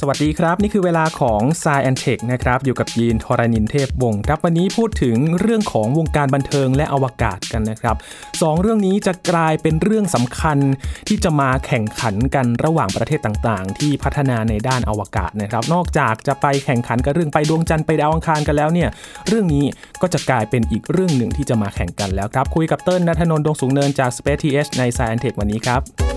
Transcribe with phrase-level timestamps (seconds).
[0.00, 7.96] สวัสดีครับ นี่คือเวลาของ s ซแอนเทคนะครับ อยู่กับยีนทรานินเทพวงศ์ครับวันนี้พูดถึงเรื่องของวงการบันเทิงและอวกาศกันนะครับ
[8.42, 10.58] สองเรื่องนี้จะกลายเป็นเรื่องสำคัญ
[11.08, 18.88] ที่จะมาแข่งขันกันระหว่างประเทศต่างๆ ที่พัฒนาในด้านอวกาศนะครับ นอกจากจะไปแข่งขันกับเรื่องไปดวงจันทร์ไปดาวอังคารกันแล้วเนี่ย
[19.28, 19.64] เรื่องนี้
[20.02, 26.07] ก็จะกลายเป็นอีกเรื่องหนึ่งที่จะมาแข่งกันแล้วครับคุยกับเติ้ลนัทนนท์ดวงสูงเนินจาก Space TH ใน s ซแอนเทควันนี้ครับ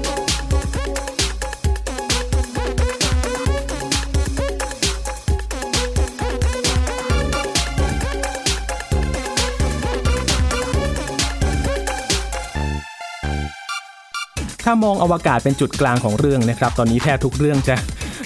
[14.63, 17.75] ถ้ามองอวกาศเป็นจุดกลางของเรื่องนะครับตอนนี้แทบทุกเรื่องจะ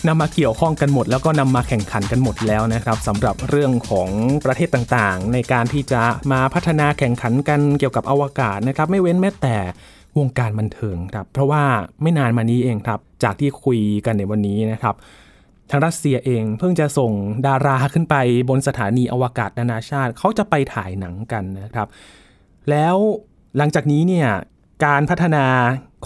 [0.08, 4.10] นำมาเกี่ยวข้องกันหมด แล้วก็นำมาแข่งขันกันหมดแล้วนะครับสำหรับเรื่องของ
[4.46, 9.58] ประเทศต่างๆ ในการที่จะมาพัฒนาแข่งขันกันเกี่ยวกับอวกาศนะครับไม่เว้นแม้แต่
[10.18, 11.64] วงการบันเทิงครับเพราะว่า
[12.02, 14.96] ไม่นานมานี้เองครับจากที่คุยกันในวันนี้นะครับ
[15.70, 17.12] ทางรัสเซียเองเพิ่งจะส่ง
[17.48, 18.16] ดาราขึ้นไป
[18.50, 21.88] บนสถานีอวกาศนานาชาติเขาจะไปถ่ายหนังกันนะครับ
[22.70, 22.96] แล้ว
[23.58, 24.30] หลังจากนี้เนี่ย
[24.86, 25.46] การพัฒนา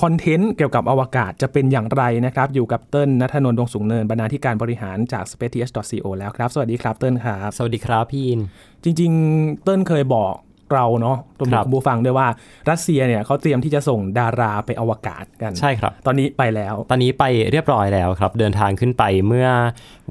[0.02, 8.40] คอนเทนต์เกี่ยวกับอวกาศจะเป็นอย่างไรนะครับ อยู่กับเติ้ลนัทนนท์ดวงสูงเนินบรรณาธิการบริหารจาก spaceth.co แล้วครับ สวัสดีครับเติ้ลครับ สวัสดีครับพี่อิน
[8.84, 10.36] จริง ๆ เติ้ลเคยบอก
[10.74, 12.28] เราเนาะรวมถึครังบคุณผู้ฟังด้วยว่า
[12.70, 19.50] รัสเซียเนี่ยเขาเตรียมที่จะส่งดาราไปอวกาศกัน ใช่ครับ ตอนนี้ไปแล้ว ตอนนี้ไปเรียบร้อยแล้วครับ เดินทางขึ้นไปเมื่อ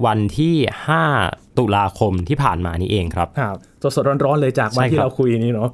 [0.06, 0.54] วันที่
[1.06, 3.56] 5 ตุลาคมที่ผ่านมานี้เองครับครับ
[3.96, 5.70] สดๆร้อนๆเลยจากวันใช่ครับที่เราคุยนี้เนาะ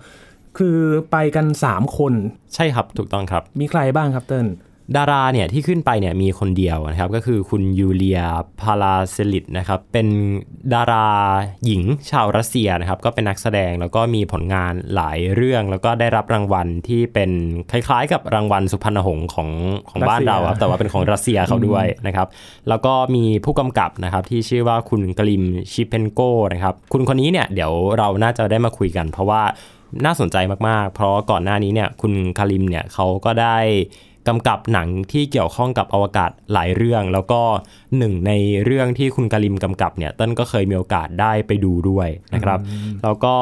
[0.58, 0.78] คือ
[1.10, 2.12] ไปกัน 3 คน
[2.54, 4.48] ใช่ครับถูกต้องครับ มีใครบ้างครับเติ้ล
[4.96, 8.22] ดาราเนี่ยที่ขึ้นไปเนี่ยมีคนเดียวนะครับก็คือคุณยูเลีย
[8.62, 10.08] พาราเซลิตนะครับเป็น
[10.74, 11.08] ดารา
[11.64, 17.30] หญิงชาวรัสเซียนะครับก็เป็นนักแสดงแล้วก็มีผลงานหลายเรื่อง แล้วก็ได้รับรางวัลที่เป็น
[17.70, 19.48] คล้ายๆ กับรางวัลสุพรรณหงษ์ของ
[19.90, 22.26] ของบ้านเราครับแต่ว่าเป็นของรัสเซียเขาด้วยนะครับ
[22.68, 26.20] แล้วก็มีผู้กำกับนะครับที่ชื่อว่าคุณกลิมชิเพนโก
[26.52, 29.42] นะครับคุณคนนี้เนี่ยเดี๋ยวเราน่าจะได้มาคุยกัน เพราะว่า
[30.04, 30.36] น่าสนใจ
[30.68, 33.58] มากๆ เพราะก่อนหน้านี้เนี่ยคุณคลิมเนี่ยเขาก็ได้
[34.28, 37.40] กำกับหนังที่เกี่ยวข้องกับอวกาศหลายเรื่อง แล้วก็
[37.98, 38.32] หนึ่งใน
[38.64, 42.58] เรื่องที่คุณคลิมกำกับเนี่ยเต้นก็เคยมีโอกาสได้ไปดูด้วยนะครับ
[43.02, 43.34] แล้วก็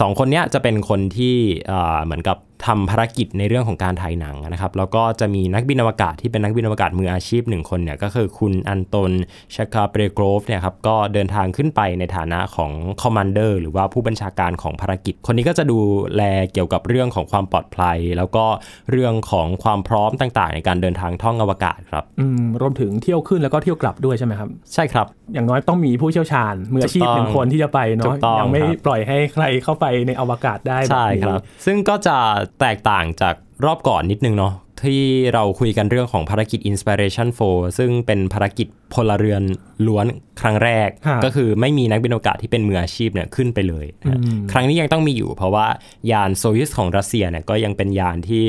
[0.00, 1.36] สองคนเนี้ยจะเป็นคนที่
[1.70, 2.36] อ่าเหมือนกับ
[2.66, 9.12] ทำภารกิจในเรื่องของการถ่ายหนังนะครับ แล้วก็จะมีนักบินอวกาศที่เป็นนักบินอวกาศมืออาชีพหนึ่งคนเนี่ยก็คือคุณอันโตน
[9.54, 12.72] ชาคาเปรโกรฟเนี่ยครับก็เดินทางขึ้นไปในฐานะของ
[13.02, 15.78] commander หรือว่าผู้บัญชาการของภารกิจ คนนี้ก็จะดู
[16.16, 16.22] แล
[16.52, 18.44] เกี่ยวกับเรื่องของความปลอดภัย แล้วก็
[18.90, 32.16] เรื่องของความพร้อมต่างๆ ในการเดินทางท่องอวกาศครับอืมรวมถึงเที่ยวขึ้นแล้วก็เที่ยวกลับด้วยใช่ไหมครับใช่ครับ อย่างน้อยต้องมีผู้เชี่ยวชาญมืออาชีพถูกต้องหนึ่งคนที่จะไปถูเนาะกต้องยังไม่ครับปล่อยให้ใครเข้าไปในอวกาศได้แบบใช่นี้ครับ ซึ่งก็จะ
[32.60, 33.34] แตกต่างจาก
[33.64, 35.02] รอบก่อนนิดนึงเนาะที่
[35.34, 39.42] เราคุยกันเรื่องของภารกิจ Inspiration 4 ซึ่งเป็นภารกิจพลเรือน
[39.86, 40.06] ล้วน
[40.40, 45.66] ครั้งแรกครับก็คือไม่มีนักบินอวกาศที่เป็นมืออาชีพเนี่ยขึ้นไปเลยนะฮะอืมครั้งนี้ยังต้องมีอยู่เพราะว่า
[46.10, 48.44] ยานโซยุสของรัสเซียเนี่ยก็ยังเป็นยานที่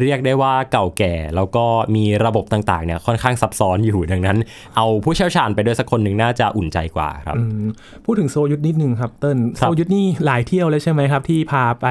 [0.00, 1.64] เรียกได้ว่าเก่าแก่ แล้วก็
[1.96, 4.38] มีระบบต่างๆเนี่ยค่อนข้างซับซ้อนอยู่ดังนั้น
[4.76, 7.66] เอาผู้เชี่ยวชาญไปด้วยสักคนหนึ่งน่าจะอุ่นใจกว่าครับอืม
[8.04, 11.86] พูดถึงโซยุทธนิดนึงครับเติ้ลครัโซบยุทธนี่หลายเที่ยวเลยใช่ไหมครับ ที่พาไป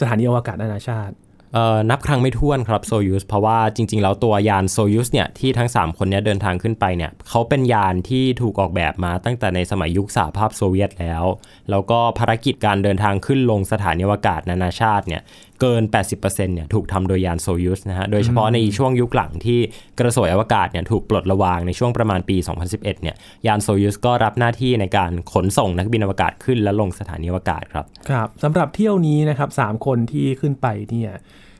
[0.00, 1.14] สถานีอวกาศนานาชาติ
[1.54, 11.24] เอ่อนับครั้งไม่ถ้วนครับโซยูสเพราะว่าจริง ๆ แล้วตัวยานโซยูสเนี่ยที่ทั้ง 3 คนเนี้เดินทางขึ้นไปเนี่ยเขาเป็นยานที่ถูกออกแบบมาตั้งแต่ในสมัยยุคสหภาพโซเวียตแล้ว
[11.70, 15.22] แล้วก็ภารกิจการเดินทางขึ้นลงสถานีอวกาศนานาชาติเนี่ย
[15.62, 15.82] เกิน
[16.14, 19.58] 80%เนี่ยถูกทำโดยยานโซยูสนะฮะ โดยเฉพาะในช่วงยุคหลังที่
[19.98, 31.10] กระสวยอวกาศเนี่ยถูกปลดระวางในช่วงประมาณปี 2011 เนี่ยยานโซยูสก็รับหน้าที่ในการขนส่งนักบินอวกาศขึ้นและลงสถานีอวกาศครับ ครับสำหรับเที่ยวนี้นะครับสามคนที่ขึ้นไปเนี่ย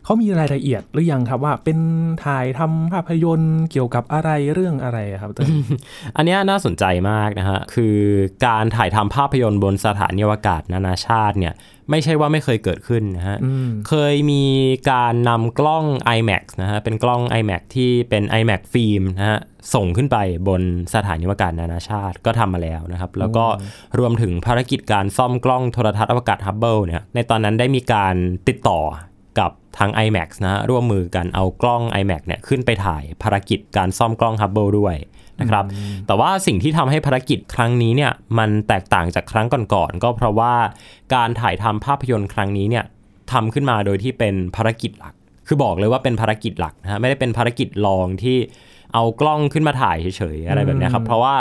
[0.05, 1.79] เขามีรายละเอียดหรือยังครับว่าเป็น
[2.25, 5.49] ถ่ายทำภาพยนตร์เกี่ยวกับอะไรเรื่องอะไรอะครับเติ้ล
[6.17, 7.97] อันเนี้ยน่าสนใจมากนะฮะคือ
[8.47, 11.55] การถ่ายทำภาพยนตร์บนสถานีอวกาศนานาชาติเนี่ย
[11.91, 14.45] ไม่ใช่ว่าไม่เคยเกิดขึ้นนะฮะอืมเคยมี
[14.91, 15.85] การนำกล้อง
[16.17, 19.39] IMAX นะฮะ เป็นกล้อง IMAX ที่เป็น IMAX ฟิล์มนะฮะ
[19.75, 20.17] ส่งขึ้นไป
[20.49, 20.63] บน
[20.95, 23.47] สถานีอวกาศนานาชาติก็ทำมาแล้วนะครับ แล้วก็
[23.99, 28.15] รวมถึงภารกิจการซ่อมกล้องโทรทรรศน์อวกาศฮับเบิลเนี่ย ในตอนนั้นได้มีการ
[28.49, 28.81] ติดต่อ
[29.39, 34.97] กับ ทาง IMAX นะฮะร่วมมือกันเอากล้อง IMAX เนี่ยขึ้นไปถ่ายภารกิจการซ่อมกล้องฮับเบิลด้วย
[35.41, 35.65] นะครับ
[36.07, 40.55] แต่ว่าสิ่งที่ทำให้ภารกิจครั้งนี้เนี่ยมันแตกต่างจากครั้งก่อนๆก็เพราะว่า
[41.15, 42.85] การถ่ายทำภาพยนตร์ครั้งนี้เนี่ย
[43.33, 45.15] ทำขึ้นมาโดยที่เป็นภารกิจหลัก
[45.47, 48.39] คือบอกเลยว่าเป็นภารกิจหลักนะฮะไม่ได้เป็นภารกิจรองที่
[48.95, 51.35] เอากล้องขึ้นมาถ่ายเฉยๆอะไรแบบเนี้ยครับ เพราะว่า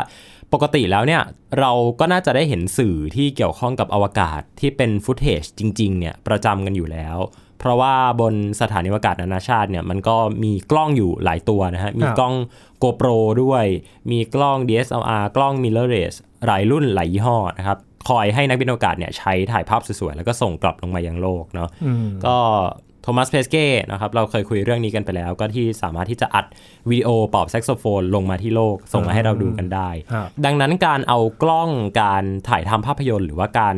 [0.54, 1.22] ปกติแล้วเนี่ย
[1.60, 7.18] เราก็น่าจะได้เห็นสื่อที่เกี่ยวข้องกับอวกาศที่เป็นฟุตเทจจริงๆเนี่ยประจำกันอยู่แล้ว
[7.62, 12.34] เพราะว่าบนสถานีอวกาศนานาชาติเนี่ยมันก็มีกล้องอยู่หลายตัวนะฮะ มีกล้อง
[12.84, 13.66] GoPro ด้วย
[14.12, 16.14] มีกล้อง DSLR กล้อง mirrorless
[16.48, 17.78] หลายรุ่นหลายยี่ห้อนะครับ
[18.10, 21.70] คอยให้นักบินอวกาศเนี่ยใช้ถ่ายภาพสวยๆ แล้วก็ส่งกลับลงมายังโลกเนาะ
[22.26, 22.36] ก็
[23.04, 26.46] โทมัสเพสเก้นะครับเราเคยคุยเรื่องนี้กันไปแล้ว ก็ที่สามารถที่จะอัด
[26.90, 31.70] วิดีโอเป่าแซกโซโฟนลงมาที่โลก ส่งมาให้เราดูกันได้ครับดังนั้นการเอากล้อง
[32.02, 33.76] การถ่ายทำภาพยนตร์ หรือว่าการ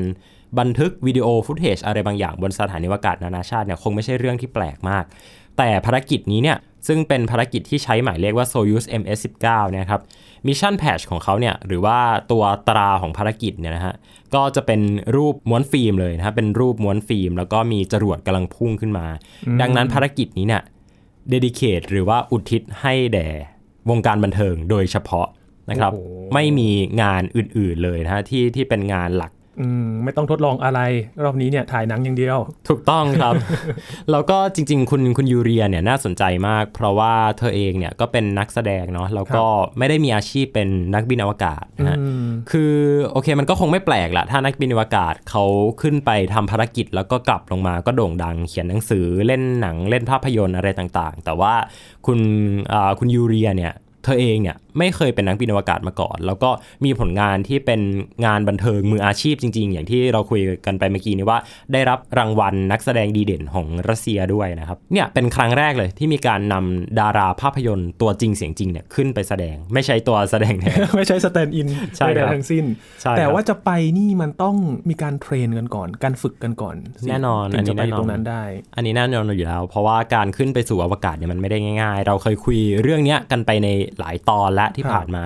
[0.59, 5.03] บันทึกวิดีโอ footage อะไรบางอย่างบนสถานีอวกาศนานาชาติเนี่ยคงไม่ใช่เรื่องที่แปลกมาก
[5.57, 6.57] แต่ภารกิจนี้เนี่ย
[6.88, 10.01] ซึ่งเป็นภารกิจที่ใช้หมายเลขว่า Soyuz MS-19 นะครับ
[10.47, 12.00] mission patch ของเขาเนี่ยหรือว่า
[12.31, 13.94] ตัวตราของภารกิจเนี่ยนะฮะ
[14.35, 14.81] ก็จะเป็น
[15.15, 19.06] รูปม้วนฟิล์มเลยนะครับเป็นรูปม้วนฟิล์ม แล้วก็มีจรวดกำลังพุ่งขึ้นมา
[19.61, 20.61] ดังนั้นภารกิจนี้เนี่ย
[21.29, 23.27] เดดิเคทหรือว่าอุทิศให้แด่
[23.89, 25.27] วงการบันเทิงโดยเฉพาะ
[25.69, 26.69] นะครับโอ้โหไม่มี
[27.01, 30.79] งานอื่นๆเลยนะฮะที่ที่เป็นงานหลัก อืมไม่ต้องทดลองอะไร
[31.23, 32.38] รอบนี้เนี่ยถ่ายหนังอย่างเดียว
[32.69, 33.33] ถูกต้องครับ
[34.11, 39.45] แล้วก็จริง ๆ คุณคุณยูเรียเนี่ยน่าสนใจมาก เพราะว่าเธอเองเนี่ยก็เป็นนักแสดงเนาะแล้วก็
[39.77, 42.73] ไม่ได้มีอาชีพเป็นนักบินอวกาศนะฮะอืมคือ
[43.11, 45.44] โอเคมันก็คงไม่แปลกละถ้านักบินอวกาศเขา
[45.81, 51.53] ขึ้นไปทำภารกิจแล้วก็กลับลงมาก็โด่งดัง เขียนหนังสือเล่นหนังเล่นภาพยนตร์อะไรต่างๆ แต่ว่า
[52.06, 52.19] คุณ
[52.73, 53.73] อ่าคุณยูเรียเนี่ย
[54.03, 56.49] เธอเองเนี่ย ไม่เคยเป็นนักบินอวกาศมาก่อน แล้วก็
[56.85, 57.81] มีผลงานที่เป็น
[58.25, 61.39] งานบันเทิงมืออาชีพจริง ๆ อย่างที่เราคุยกันไปเมื่อกี้นี้ว่า
[61.73, 72.65] ได้รับรางวัลนักแสดงดีเด่นของรัสเซียด้วยนะครับเนี่ยเป็นครั้งแรกเลยที่มีการนำดาราภาพยนตร์ตัวจริงเสียงจริงเนี่ยขึ้นไปแสดง ไม่ใช่ตัวแสดงแทนไม่ใช่ stand-inใช่ใดครับๆทั้งสิ้น
[73.01, 74.55] ใช่แต่ครับว่าจะไปนี่มันต้อง
[74.89, 78.43] มีการ train กันก่อน การฝึกกันก่อนสิแน่นอนถึอันงนี้จะไปแน่นอนตรงนั้นได้
[78.75, 83.67] อันนี้แน่นอนอยู่แล้ว เพราะว่าการขึ้นไปสู่อวกาศเนี่ยมันไม่ได้ง่าย ๆ เราเคยคุยเรื่องเนี้ยกันไปใน
[83.99, 85.25] หลายตอนและที่ครับผ่านมา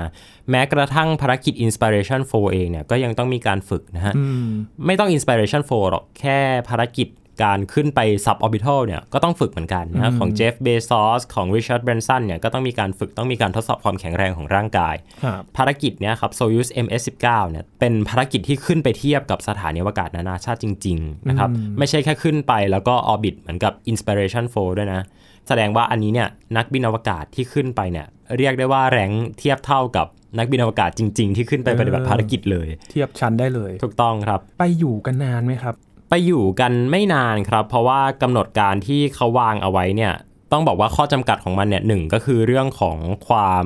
[0.49, 4.47] แม้กระทั่งภารกิจ Inspiration 4 เองเนี่ยก็ยังต้องมีการฝึกนะฮะอืม
[4.85, 6.37] ไม่ต้อง Inspiration 4 หรอก แค่
[6.69, 7.09] ภารกิจ
[7.45, 24.77] การขึ้นไป suborbital เนี่ยก็ต้องฝึกเหมือนกันนะของ Jeff Bezos ของ Richard Branson เนี่ยก็ต้องมีการฝึกต้องมีการทดสอบความแข็งแรงของร่างกายครับภารกิจเนี้ยครับ Soyuz MS-19 เนี่ยเป็นภารกิจที่ขึ้นไปเทียบกับสถานีอวกาศนานาชาติจริงๆนะครับไม่ใช่แค่ขึ้นไปแล้วก็ orbit เหมือนกับ Inspiration 4
[24.77, 25.01] ด้วยนะ
[25.47, 28.07] แสดงว่าอันนี้เนี่ยนักบินอวกาศที่ขึ้นไปเนี่ย
[28.37, 30.07] เรียกได้ว่าแรงเทียบเท่ากับ
[30.37, 35.75] นักบินอวกาศจริง ๆ ที่ขึ้นไปปฏิบัติภารกิจเลย เทียบชั้นได้เลย ถูกต้องครับ ไปอยู่กันนานไหมครับ
[36.09, 40.13] ไปอยู่กันไม่นานครับ เพราะว่ากำหนดการที่เขาวางเอาไว้เนี่ย
[40.51, 42.97] ต้องบอกว่าข้อจำกัดของมันเนี่ยหนึ่งก็คือเรื่องของ
[43.27, 43.65] ความ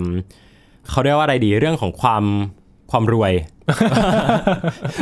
[0.90, 2.24] เขาเรียกว่าอะไรดีเรื่องของความ
[2.92, 3.34] ความรวย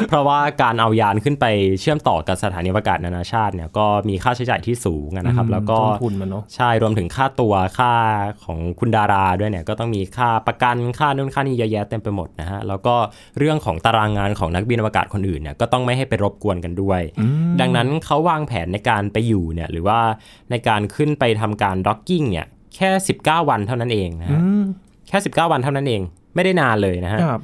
[0.10, 1.46] เพราะว่าการเอายานขึ้นไป
[1.82, 7.94] เชื่อมต่อกับสถานีอวกาศนานาชาติเนี่ยก็มีค่าใช้จ่ายที่สูงอะนะครับอืมแล้วก็ต้นทุนมันเนอะใช่รวมถึงค่าตัวค่า
[8.44, 12.96] ของคุณดาราด้วยเนี่ยก็ต้องมีค่าประกันค่านู่นค่านี่เยอะแยะเต็มไปหมดนะฮะแล้วก็
[13.38, 17.02] เรื่องของตารางงานของนักบินอวกาศคนอื่นเนี่ยก็ต้องไม่ให้ไปรบกวนกันด้วย
[17.62, 20.00] ดังนั้นเขาวางแผนในการไปอยู่เนี่ยหรือว่า
[20.52, 22.90] ในการขึ้นไปทำการด็อกกิ้งเนี่ยแค่
[23.22, 24.64] 19 วันเท่านั้นเองนะอืฮะม
[25.08, 26.02] แค่ 19 วันเท่านั้นเอง
[26.36, 27.42] ไม่ได้นานเลยนะฮะครับ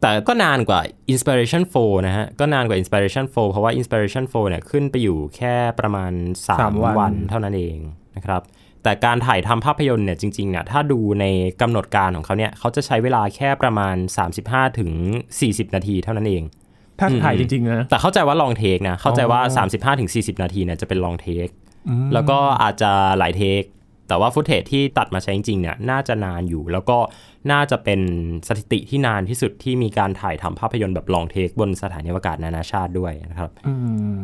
[0.00, 0.80] แต่ก็นานกว่า
[1.12, 6.12] Inspiration 4 นะฮะ ก็นานกว่า Inspiration 4 เพราะว่า Inspiration 4 เนี่ยขึ้นไปอยู่แค่ประมาณ
[6.48, 7.76] สามวัน3วันเท่านั้นเอง
[8.16, 8.42] นะครับ
[8.82, 11.24] แต่การถ่ายทำภาพยนตร์เนี่ยจริงๆเนี่ยถ้าดูใน
[11.60, 13.96] กำหนดการของเขาเนี่ยเขาจะใช้เวลาแค่ประมาณ
[14.36, 14.90] 35ถึง
[15.34, 16.42] 40 นาทีเท่านั้นเอง
[17.00, 21.48] ถ้าถ่ายจริงๆนะ แต่เข้าใจว่าลองเทคนะ เข้าใจว่าอ๋อ35ถึง40 นาทีเนี่ยจะเป็นลองเทค
[21.88, 23.62] อืมแล้วก็อาจจะหลายเทค
[24.08, 26.98] แต่ว่าฟุตเทจที่ตัดมาใช้จริงๆเนี่ยน่าจะนานอยู่ แล้วก็
[27.52, 28.00] น่าจะเป็น
[28.48, 33.74] สถิติที่นานที่สุดที่มีการถ่ายทำภาพยนตร์แบบลองเทคบนสถานีอวกาศนานาชาติด้วยนะครับอื
[34.16, 34.20] ม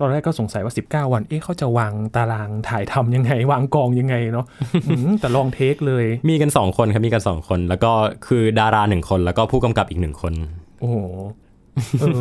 [0.00, 4.46] ตอนแรกก็สงสัยว่า 19 วัน เอ๊ะเขาจะวางตารางถ่ายทำยังไง วางกองยังไงเนาะ
[4.86, 7.92] อืมแต่ลองเทคเลย มีกัน 2 คนครับ มีกัน 2 คน แล้วก็
[8.26, 10.34] คือดาราหนึ่งคน แล้วก็ผู้กำกับอีกหนึ่งคน
[10.80, 10.96] โอ้โห
[12.00, 12.20] เออ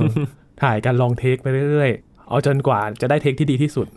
[0.62, 3.88] ถ่ายกันลองเทคไปเรื่อยๆ เอาจนกว่าจะได้เทคที่ดีที่สุด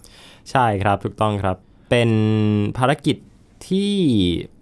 [0.50, 1.56] ใช่ครับ ถูกต้องครับ
[1.92, 2.10] เป็น
[2.78, 3.16] ภารกิจ
[3.68, 3.92] ที่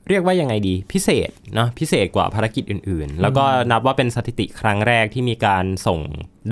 [0.08, 6.00] เรียกว่ายังไงดีพิเศษเนาะพิเศษกว่าภารกิจอื่นๆ แล้วก็นับว่าเป็นสถิติครั้งแรกที่มีการส่ง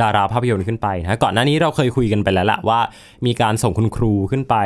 [0.00, 2.80] ดาราภาพยนตร์ขึ้นไปนะก่อนหน้านี้เราเคยคุยกันไปแล้วละว่า
[3.26, 4.56] มีการส่งคุณครูขึ้นไป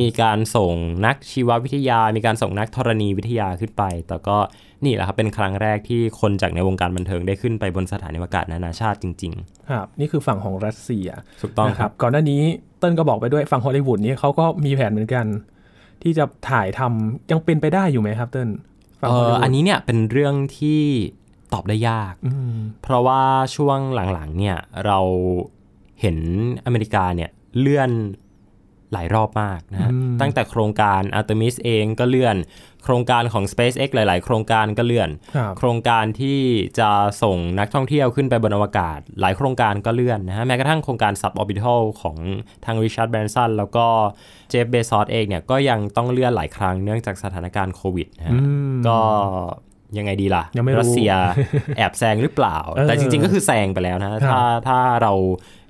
[0.00, 0.74] มีการส่ง
[1.06, 4.38] นักชีววิทยา มีการส่งนักธรณีวิทยาขึ้นไป แต่ก็
[4.84, 9.32] นี่แหละครับเป็นครั้งแรกที่คนจากในวงการบันเทิงได้ขึ้นไปบนสถานีอวกาศนานาชาติจริง
[9.70, 12.42] ครับนี่คือฝั่งของรัสเซียๆถูกต้องนะคครัรับบก่อนหน้านี้
[12.80, 15.26] เติ้ลก็บอกไปด้วยฝั่งฮอลลีวูดนี่เขาก็มีแผนเหมือนกัน
[16.02, 18.48] ที่จะถ่ายทำยังเป็นไปได้อยู่ไหมครับเติ้ล
[19.00, 20.80] ฝั่งเอฮอลลีอวูดอันนี้เนี่ยเป็นเรื่องที่
[21.52, 23.22] ตอบได้ยากอืมเพราะว่า
[23.56, 24.98] ช่วงหลังๆเนี่ยเรา
[26.00, 26.16] เห็น
[26.64, 27.90] อเมริกาเนี่ยเลื่อน
[28.92, 32.36] หลายรอบมากนะฮะตั้งแต่โครงการ Artemis เองก็เลื่อน
[32.84, 36.40] โครงการของ SpaceX หลาย ๆ โครงการก็เลื่อนครับโครงการที่
[36.78, 36.90] จะ
[37.22, 42.16] ส่งนักท่องเที่ยวขึ้นไปบนอวกาศ หลายโครงการก็เลื่อนนะฮะแม้กระทั่งโครงการ Suborbital ของ
[42.64, 43.86] ทาง Richard Branson แล้วก็
[44.50, 48.38] เจฟเบซอสเองเนี่ยก็ยังต้องเลื่อนหลายครั้งเนื่องจากสถานการณ์โควิดนะฮะอื
[48.70, 48.98] มก็
[49.98, 51.12] ยังไงดีล่ะยังไม่รู้รัสเซีย
[51.76, 55.12] แอบแซงหรือเปล่าเออแต่จริงๆก็คือแซงไปแล้วนะ ถ้าถ้าเรา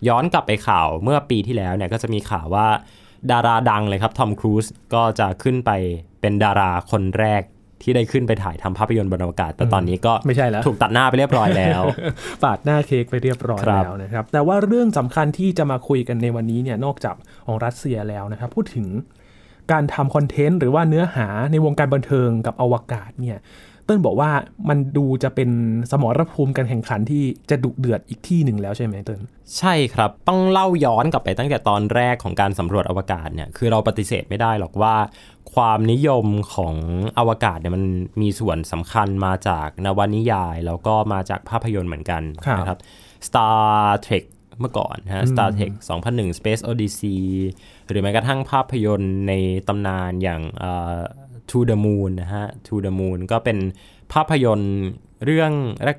[0.08, 2.66] ย้อนกลับไปข่าวเมื่อปีที่แล้วเนี่ยก็จะมีข่าวว่า
[3.32, 5.70] ดาราดังเลยครับทอมครูซก็จะขึ้นไป
[6.20, 7.42] เป็นดาราคนแรก
[7.82, 11.82] ที่ได้ขึ้นไปถ่ายทำภาพยนตร์บนอวกาศ แต่ตอนนี้ก็ไม่ใช่แล้วถูกตัดหน้าไปเรียบร้อยแล้ว
[12.44, 17.14] ปาดหน้าเค้กไปเรียบร้อยครับแล้วนะครับ แต่ว่าเรื่องสำคัญที่จะมาคุยกันในวันนี้เนี่ยนอกจาก
[17.46, 18.86] ของรัสเซียแล้วนะครับ พูดถึง
[19.72, 24.30] การทำคอนเทนต์หรือว่าเนื้อหาในวงการบันเทิงกับอวกาศเนี่ยเต้นบอกว่า
[24.68, 25.50] มันดูจะเป็น
[25.90, 29.20] สมรภูมิการแข่งขันที่จะดุเดือดอีกที่หนึ่งแล้วใช่ไหมเติ้ล
[29.58, 34.94] ใช่ครับต้องเล่าย้อนกลับไปตั้งแต่ตอนแรกของการสำรวจอวกาศเนี่ยคือเราปฏิเสธไม่ได้หรอกว่า
[35.54, 36.74] ความนิยมของ
[37.18, 37.84] อวกาศเนี่ยมัน
[38.22, 42.78] มีส่วนสำคัญมาจากนวนิยาย แล้วก็มาจากภาพยนตร์เหมือนกันครับนะครับ
[43.26, 43.68] Star
[44.06, 44.24] Trek
[44.60, 45.72] เมื่อก่อนนะฮะ Star Trek
[46.06, 47.20] 2001 Space Odyssey
[47.88, 49.32] หรือแม้กระทั่งภาพยนตร์ใน
[49.68, 50.98] ตำนานอย่างเอ่อ
[51.50, 53.58] To the Moon นะฮะ To the Moon ก็เป็น
[54.12, 54.76] ภาพยนตร์
[55.24, 55.52] เรื่อง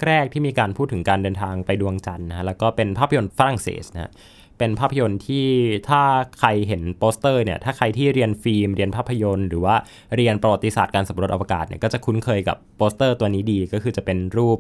[0.08, 4.12] แรก ๆ ที่มีการพูดถึงการเดินทางไปดวงจันทร์นะฮะแล้วก็เป็นภาพยนตร์ฝรั่งเศสนะฮะ
[4.58, 5.48] เป็นภาพยนตร์ที่
[5.90, 6.02] ถ้า
[6.40, 9.76] ใครเห็นโปสเตอร์เนี่ยถ้าใครที่เรียนฟิล์ม เรียนภาพยนตร์ หรือว่า
[10.16, 14.58] เรียนประวัติศาสตร์การสำรวจอวกาศเนี่ยก็จะคุ้นเคยกับโปสเตอร์ตัวนี้ดีก็คือจะเป็นรูป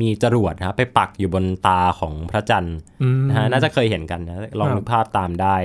[0.00, 5.56] มีจรวดนะฮะไปปักอยู่บนตาของพระจันทร์อืมนะฮะน่าจะเคยเห็นกันนะลองครับนึกภาพตามได้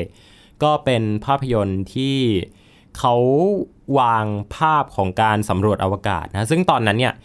[0.64, 2.16] ก็เป็นภาพยนตร์ที่
[3.00, 3.16] เขา
[4.00, 4.26] วาง
[4.56, 7.16] ภาพของการสำรวจอวกาศนะซึ่งตอนนั้นเนี่ย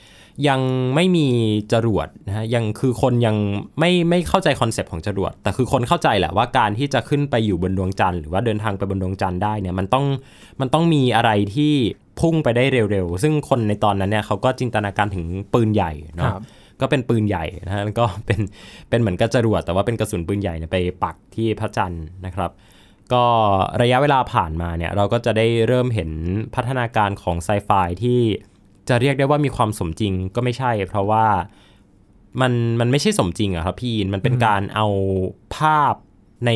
[0.49, 0.61] ยัง
[0.95, 1.29] ไม่มี
[1.73, 3.37] จรวดนะฮะยังคือคนยัง
[3.79, 10.05] ไม่ไม่เข้าใจ concept ของจรวด แต่คือคนเข้าใจแหละว่าการที่จะขึ้นไปอยู่บนดวงจันทร์หรือว่าเดินทางไปบนดวงจันทร์ได้เนี่ยมันต้อง
[10.61, 11.73] มันต้องมีอะไรที่
[12.21, 15.25] พุ่งไปได้เร็วๆ ซึ่งคนในตอนนั้นเนี่ยเขาก็จินตนาการถึง
[15.55, 16.43] ปืนใหญ่คเนาะรับ
[16.81, 18.41] ก็เป็นปืนใหญ่นะฮะแล้วก็เป็น
[18.91, 22.51] เป็นเหมือนกระจรวดแต่ว่าเป็นกระสุนปืนใหญ่เนี่ยไปปักที่พระจันทร์นะครับ
[23.13, 23.25] ก็
[23.83, 26.11] ระยะเวลาผ่านมาเนี่ยเราก็จะได้เริ่มเห็น
[26.55, 27.71] พัฒนาการของไซไฟ
[28.03, 28.21] ที่
[28.89, 31.27] จะเรียกได้ว่ามีความสมจริงก็ไม่ใช่ เพราะว่า
[32.41, 34.87] มันมันไม่ใช่สมจริงอะครับพี่อินมันเป็นการเอา
[35.57, 35.95] ภาพ
[36.47, 36.51] ใน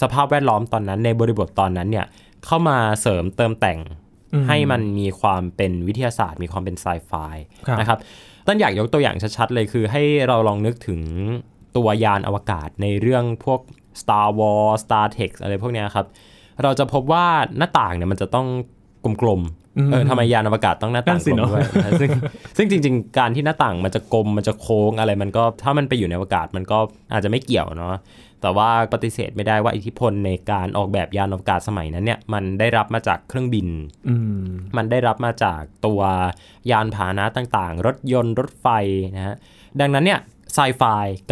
[0.00, 2.06] สภาพแวดล้อมตอนนั้น ในบริบทตอนนั้นเนี่ย
[2.44, 3.78] เข้ามาเสริมเติมแต่ง
[4.32, 7.12] อืมให้มันมีความเป็นวิทยาศาสตร์ มีความเป็นไซไฟ
[7.66, 7.98] ครับนะครับ
[8.46, 11.00] ต้นอยากยกตัวอย่างชัดๆเลยคือให้เราลองนึกถึง
[11.76, 13.60] ตัวยานอวกาศในเรื่องพวก
[14.00, 16.06] Star Wars Star Trek อะไรพวกเนี้ยครับ
[16.62, 17.26] เราจะพบว่า
[17.58, 18.46] หน้าต่างเนี่ยมันจะต้อง
[19.04, 19.42] กลม
[19.78, 22.10] อืมๆเออทำไมยานอวกาศต้องหน้าต่างนั่นสิกลมเนอะด้วยนะซึ่ง
[22.56, 26.78] ซึ่งจริง ๆ การที่หน้าต่างมันจะกลมมันจะโค้งอะไรมันก็ถ้ามันไปอยู่ในอวกาศมันก็
[27.12, 27.94] อาจจะไม่เกี่ยวเนาะ
[28.42, 33.68] แต่ว่าปฏิเสธไม่ได้ว่าอิทธิพลในการออกแบบยานอวกาศสมัยนั้นเนี่ยมันได้รับมาจากเครื่องบิน
[34.08, 34.42] อืม
[34.76, 36.00] มันได้รับมาจากตัว
[36.70, 38.66] ยานพาหนะต่างๆ รถยนต์รถไฟ
[39.16, 39.36] นะฮะ
[39.80, 40.20] ดังนั้นเนี่ย
[40.54, 40.82] ไซไฟ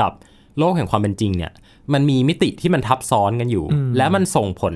[0.00, 0.12] กับ
[0.58, 1.52] โลกแห่งความเป็นจริงเนี่ย
[1.94, 4.74] มันมีมิติที่มันทับซ้อนกันอยู่อืมและมันส่งผล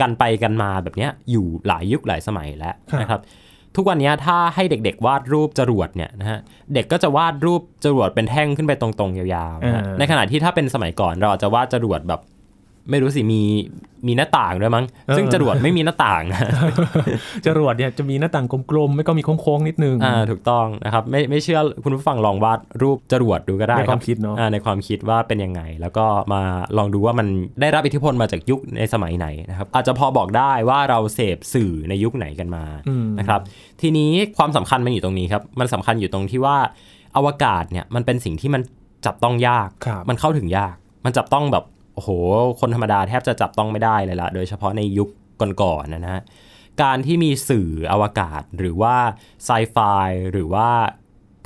[0.00, 3.20] กันไปกันมาแบบเนี้ยอยู่หลายยุคหลายสมัยแล้วครับนะครับ
[3.76, 6.38] ทุกวันนี้ถ้าให้เด็กๆ วาดรูปจรวดเนี่ยนะฮะ
[6.74, 12.20] เด็กก็จะวาดรูปจรวดเป็นแท่งขึ้นไปตรงๆยาวๆนะฮะอ่าในขณะที่ถ้าเป็นสมัยก่อนเราอาจจะวาดจรวดแบบ
[12.90, 13.42] ไม่รู้สิมี
[14.06, 14.84] มีหน้าต่างด้วยมั้ง
[15.16, 16.40] ซึ่งจรวดไม่มีหน้าต่างนะ
[17.46, 26.42] จรวดเนี่ยจะมีหน้าต่างกลมๆ ไม่ก็มีโค้งๆนิดนึงอ่าถูกต้องนะครับ ไม่ไม่เชื่อคุณผู้ฟังลองวาดรูปจรวดดูก็ได้ในความรับคิดเนอะอ่าในความคิดว่าเป็นยังไง แล้วก็มา
[26.78, 27.26] ลองดูว่ามัน
[27.60, 33.40] ได้รับอิทธิพลมาจากยุคในสมัยไหนนะครับอาจจะพอบอกได้ว่าเราเสพสื่อในยุคไหนกันมาอืมนะครับ
[33.80, 36.56] ทีนี้ความสำคัญมันอยู่ตรงนี้ครับมันสำคัญอยู่ตรงที่ว่า
[37.16, 38.62] อวกาศเนี่ยมันเป็นสิ่งที่มัน
[39.06, 40.74] จับต้องยากครับมันเข้าถึงยาก
[41.04, 41.64] มันจับต้องแบบ
[41.96, 42.10] โอ้โห
[42.60, 45.08] คนธรรมดาแทบจะจับต้องไม่ได้เลยละโดยเฉพาะในยุค
[45.62, 46.22] ก่อนๆนะฮะ
[46.82, 48.96] การที่มีสื่ออวกาศหรือว่า
[49.44, 49.76] ไซไฟ
[50.32, 50.68] หรือว่า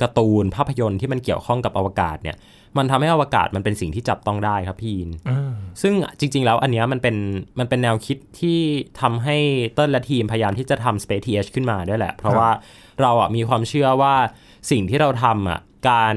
[0.01, 2.37] การ์ตูนภาพยนตร์ที่มันเกี่ยวข้องกับอวกาศเนี่ย
[2.77, 7.15] มันทำให้อวกาศมันเป็นสิ่งที่จับต้องได้ครับพี่อินอ่าซึ่งจริง ๆ แล้วอันเนี้ยมันเป็น
[7.59, 8.59] มันเป็นแนวคิดที่
[9.01, 9.37] ทำให้
[9.73, 12.49] เติ้ลและทีมพยายามที่จะทำ Space TH ขึ้นมาด้วยแหละ เพราะว่า
[13.01, 14.15] เราอะมีความเชื่อว่า
[14.71, 16.15] สิ่งที่เราทำอะการ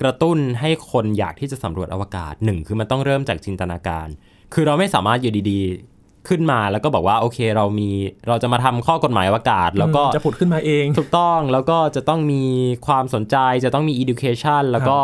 [0.00, 4.08] กระตุ้นให้คนอยากที่จะสำรวจอวกาศหนึ่งคือมันต้องเริ่มจากจินตนาการ
[4.54, 7.90] คือเราไม่สามารถอยู่ดีๆ ขึ้นมาแล้วก็บอกว่าโอเคเรามี
[8.28, 12.42] เราจะมาทำข้อกฎหมายอวกาศ แล้วก็จะผุดขึ้นมาเอง ถูกต้องแล้วก็จะต้องมี
[12.86, 14.98] ความสนใจจะต้องมี education แล้วก็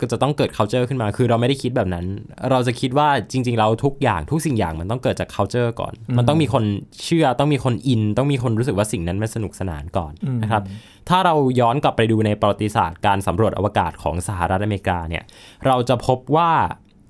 [0.00, 2.06] ก็จะต้องเกิด culture ขึ้นมา คือเราไม่ได้คิดแบบนั้น
[2.50, 6.64] เราจะคิดว่าจริง ๆ เราทุกอย่างทุกสิ่งอย่างมันต้องเกิดจาก culture ก่อน มันต้องมีคน
[7.04, 10.62] เชื่อต้องมีคนอิน ต้องมีคนรู้สึกว่าสิ่งนั้นมันสนุกสนานก่อนอืมนะครับ
[11.08, 15.24] ถ้าเราย้อนกลับไปดูในประวัติศาสตร์การสำรวจอวกาศของสหรัฐอเมริกาเนี่ย
[15.66, 16.50] เราจะพบว่า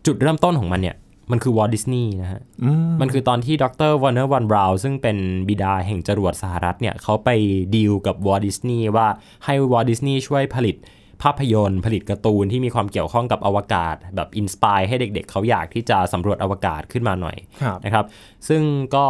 [0.07, 0.97] จุดเริ่มต้นของมันเนี่ย
[1.33, 5.17] มันคือวอลดิสนีย์นะฮะอืมมันคือตอนที่ดร.วอร์เนอร์วอนบราวน์ซึ่งเป็น
[5.49, 7.31] บิดาแห่งจรวดสหรัฐเนี่ยเขาไป
[7.75, 9.07] ดีลกับวอลดิสนีย์ว่า
[9.45, 10.77] ให้วอลดิสนีย์ช่วยผลิต
[11.23, 18.05] ภาพยนตร์ ผลิตการ์ตูนที่มีความเกี่ยวข้องกับอวกาศ แบบ inspire ให้เด็กๆ เขาอยากที่จะสำรวจอวกาศขึ้นมาหน่อยครับนะครับ
[18.49, 18.63] ซึ่ง
[18.95, 19.07] ก็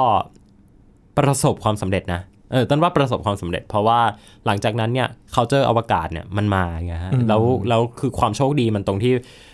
[1.19, 2.23] ประสบความสำเร็จนะ
[2.53, 4.01] เออต้นว่าประสบความสำเร็จเพราะว่า
[4.47, 9.13] หลังจากนั้นเนี่ยเขาเจออวกาศเนี่ยมันมาไงฮะอืมแล้วแล้วคือความโชคดีมันตรงที่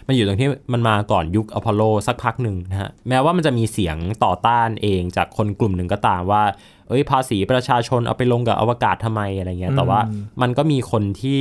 [0.09, 6.43] มันอยู่ตรงที่มันมาก่อนยุคอพอลโลสักพักหนึ่งนะฮะแม้ว่ามันจะมีเสียงต่อต้านเองจากคนกลุ่มหนึ่งก็ตามว่า
[6.89, 10.01] เอ้ยภาษีประชาชนเอาไปลงกับอวกาศทำไมอะไรเงี้ยแต่ว่า
[10.43, 11.37] มันก็มีคนที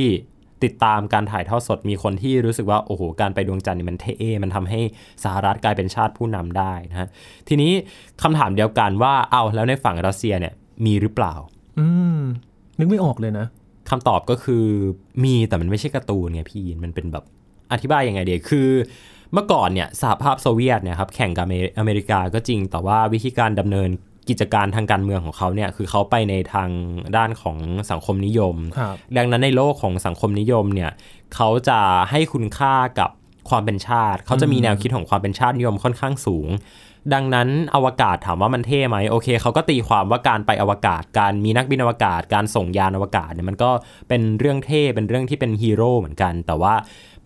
[0.64, 4.80] ติดตามการถ่ายทอดสดมีคนที่รู้สึกว่าโอ้โหการไปดวงจันทร์นี่มันเท่มันทำให้
[5.24, 7.08] สหรัฐกลายเป็นชาติผู้นำได้นะฮะ
[7.48, 7.72] ทีนี้
[8.22, 10.52] คำถามเดียวกันว่าเอาแล้วในฝั่งรัสเซียเนี่ย
[10.86, 11.34] มีหรือเปล่า
[11.78, 12.20] อืม
[12.78, 13.46] นึกไม่ออกเลยนะ
[13.90, 14.64] คำตอบก็คือ
[15.24, 17.24] มีแต่มันไม่ใช่การ์ตูนไงพี่ยินมันเป็นแบบ
[17.72, 18.68] อธิบายยังไงเดียคือ
[19.32, 23.88] เมื่อก่อนเนี่ยสหภาพโซเวียตเนี่ยครับแข่งกับอเมอเมริกาก็จริง แต่ว่าวิธีการดำเนิน
[24.28, 26.70] กิจการทางการเมืองของเขาเนี่ยคือเขาไปในทาง
[27.16, 27.56] ด้านของ
[27.90, 30.90] สังคมนิยมครับดังนั้นในโลกของสังคมนิยมเนี่ย
[31.34, 33.10] เขาจะให้คุณค่ากับ
[33.50, 36.48] ความเป็นชาติ เขาจะมีแนวคิดของความเป็นชาตินิยมค่อนข้างสูง
[37.14, 43.70] ดังนั้นอวกาศถามว่ามันเท่ไหมโอเคเขาก็ตีความว่าการไปอวกาศ การมีนักบินอวกาศ การส่งยานอวกาศเนี่ยมันก็
[44.08, 46.74] เป็นเรื่องเท่เป็นเรื่องที่เป็นฮีโร่เหมือนกัน แต่ว่า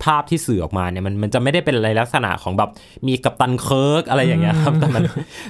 [0.03, 2.69] ภาพที่สื่อออกมาเนี่ยมันมันจะไม่ได้เป็นอะไรลักษณะของแบบ
[3.07, 5.03] มีกัปตันเคิร์กอะไรอย่างเงี้ยครับแต่มัน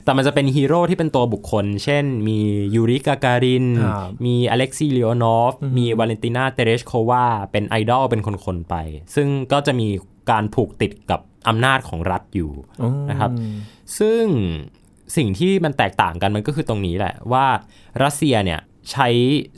[0.03, 2.38] แต่มันจะเป็นฮีโร่ที่เป็นตัวบุคคล เช่น มี
[2.75, 8.75] ยูริกาการินครับมีอเล็กซีเลโอนอฟมีวาเลนตินาเตเรชโควาเป็นไอดอลเป็นคนๆไป
[9.15, 9.88] ซึ่งก็จะมี
[10.31, 13.31] การผูกติดกับอำนาจของรัฐอยู่อืมนะครับ
[14.00, 14.24] ซึ่ง
[15.17, 17.46] สิ่งที่มันแตกต่างกันมันก็คือตรงนี้แหละว่า
[18.03, 18.60] รัสเซียเนี่ย
[18.91, 19.08] ใช้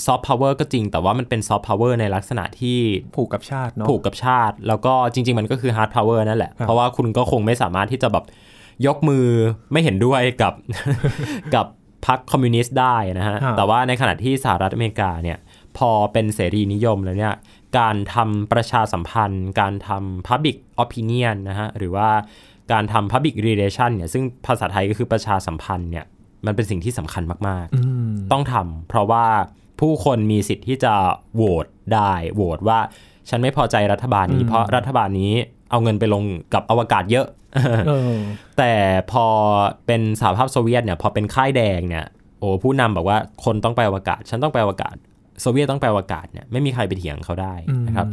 [0.06, 2.80] ซอฟต์พาวเวอร์ก็จริง แต่ว่ามันเป็นซอฟต์พาวเวอร์ในลักษณะที่
[3.16, 8.26] ผูกกับชาติเนาะผูกกับชาติ แล้วก็จริง ๆ มันก็คือ hard power นั่นแหละครับเพราะว่าคุณก็คงไม่สามารถที่จะแบบ
[8.86, 9.26] ยกมือ
[9.72, 10.54] ไม่เห็นด้วยกับ
[11.56, 11.66] กับ
[12.08, 15.38] พรรคคอมมิวนิสต์ได้นะฮะครับแต่ว่าในขณะที่สหรัฐอเมริกาเนี่ย
[15.78, 17.36] พอเป็นเสรีนิยมแล้วเนี่ย
[17.78, 22.10] การทำประชาสัมพันธ์ การทำ Public Opinion นะฮะ หรือว่า
[22.72, 26.06] การทำ Public Relation เนี่ยซึ่งภาษาไทยก็คือประชาสัมพันธ์เนี่ย
[26.46, 29.26] มันเป็นสิ่งที่สำคัญมากๆอืมต้องทำเพราะว่า
[29.80, 30.94] ผู้คนมีสิทธิ์ที่จะ
[31.36, 32.80] โหวตได้โหวตว่า
[33.30, 35.34] ฉันไม่พอใจรัฐบาลนี้ เพราะรัฐบาลนี้
[35.72, 37.28] เอาเงินไปลงกับอวกาศเยอะ
[37.88, 38.18] เออ
[38.58, 38.74] แต่
[39.12, 39.26] พอ
[39.86, 42.06] เป็นสหภาพโซเวียตเนี่ยพอเป็นค่ายแดงเนี่ย
[42.40, 44.96] โอ้ผู้นำบอกว่าคนต้องไปอวกาศ ฉันต้องไปอวกาศ
[45.42, 47.54] โซเวียตต้องไปอวกาศเนี่ยไม่มีใครไปเถียงเขาได้
[47.88, 48.08] นะครับ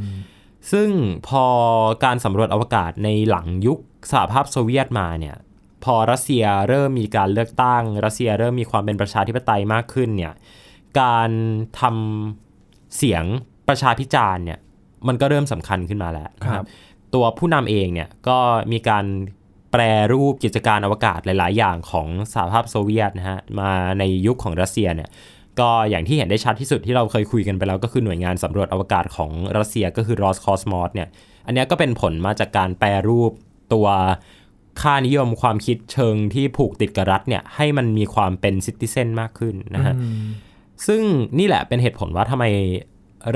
[0.73, 0.89] ซึ่ง
[1.29, 1.45] พอ
[2.05, 3.79] การสำรวจอวกาศในหลังยุค
[4.11, 5.37] สหภาพโซเวียตมาเนี่ย
[5.85, 10.33] พอรัสเซียเริ่มมีการเลือกตั้ง รัสเซียเริ่มมีความเป็นประชาธิปไตยมากขึ้นเนี่ย
[11.01, 11.31] การ
[11.81, 13.25] ทำเสียง
[13.69, 14.59] ประชาพิจารณ์เนี่ย
[15.09, 16.69] มันก็เริ่มสำคัญขึ้นมาแล้วนะคครัรับบ
[17.15, 18.39] ตัวผู้นำเองเนี่ยก็
[18.73, 19.05] มีการ
[19.73, 25.09] แปรรูปกิจการอวกาศหลาย ๆ อย่างของสหภาพโซเวียตนะฮะมาในยุคของรัสเซียเนี่ย
[25.61, 31.09] ก็อย่างที่เห็นได้ชัดที่สุดที่เราเคยคุยกันไปแล้วก็คือหน่วยงานสำรวจอวกาศของรัสเซียก็คือ Roscosmos เนี่ย
[31.47, 33.33] อันเนี้ยก็เป็นผลมาจากการแปรรูป
[33.73, 33.87] ตัว
[34.81, 39.95] ค่านิยมความคิดเชิงที่ผูกติดกับรัฐเนี่ยให้มันมีความเป็นซิติเซนมากขึ้นนะฮะ
[40.87, 41.03] ซึ่ง
[41.39, 42.45] นี่แหละเป็นเหตุผลว่าทำไม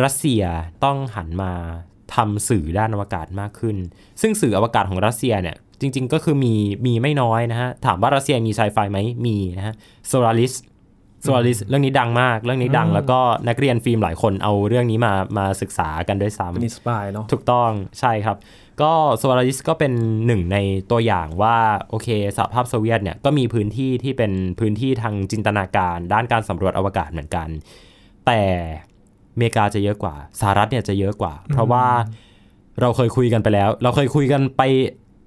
[0.02, 0.42] รัสเซีย
[0.84, 1.52] ต้องหันมา
[2.14, 3.76] ทำสื่อด้านอวกาศมากขึ้น
[4.20, 6.54] ซึ่งสื่ออวกาศของรัสเซียเนี่ยจริง ๆ ก็คือมี
[6.86, 9.74] มีไม่น้อยนะฮะ ถามว่ารัสเซียมีไซไฟไหมมีนะฮะ
[10.08, 10.54] โซลาริส
[11.22, 18.36] โซลาริสเรื่องนี้ดังมาก เรื่องนี้ดังแล้วก็นักเรียนฟิล์มหลายคนเอาเรื่องนี้มามาศึกษากันด้วยซ้ำเป็น inspire เนาะถูกต้องใช่ครับ
[18.82, 19.92] ก็โซลาริสก็เป็น
[20.26, 20.56] หนึ่งใน
[20.90, 21.56] ตัวอย่างว่า
[21.90, 27.48] โอเคสหภาพโซเวียตเนี่ยก็มีพื้นที่ที่เป็นพื้นที่ทางจินตนาการ ด้านการสำรวจอวกาศเหมือนกัน
[28.26, 28.40] แต่
[29.32, 31.86] อเมริกาจะเยอะกว่าสหรัฐเนี่ยจะเยอะกว่า เพราะว่า
[32.80, 34.62] เราเคยคุยกันไปแล้ว เราเคยคุยกันไป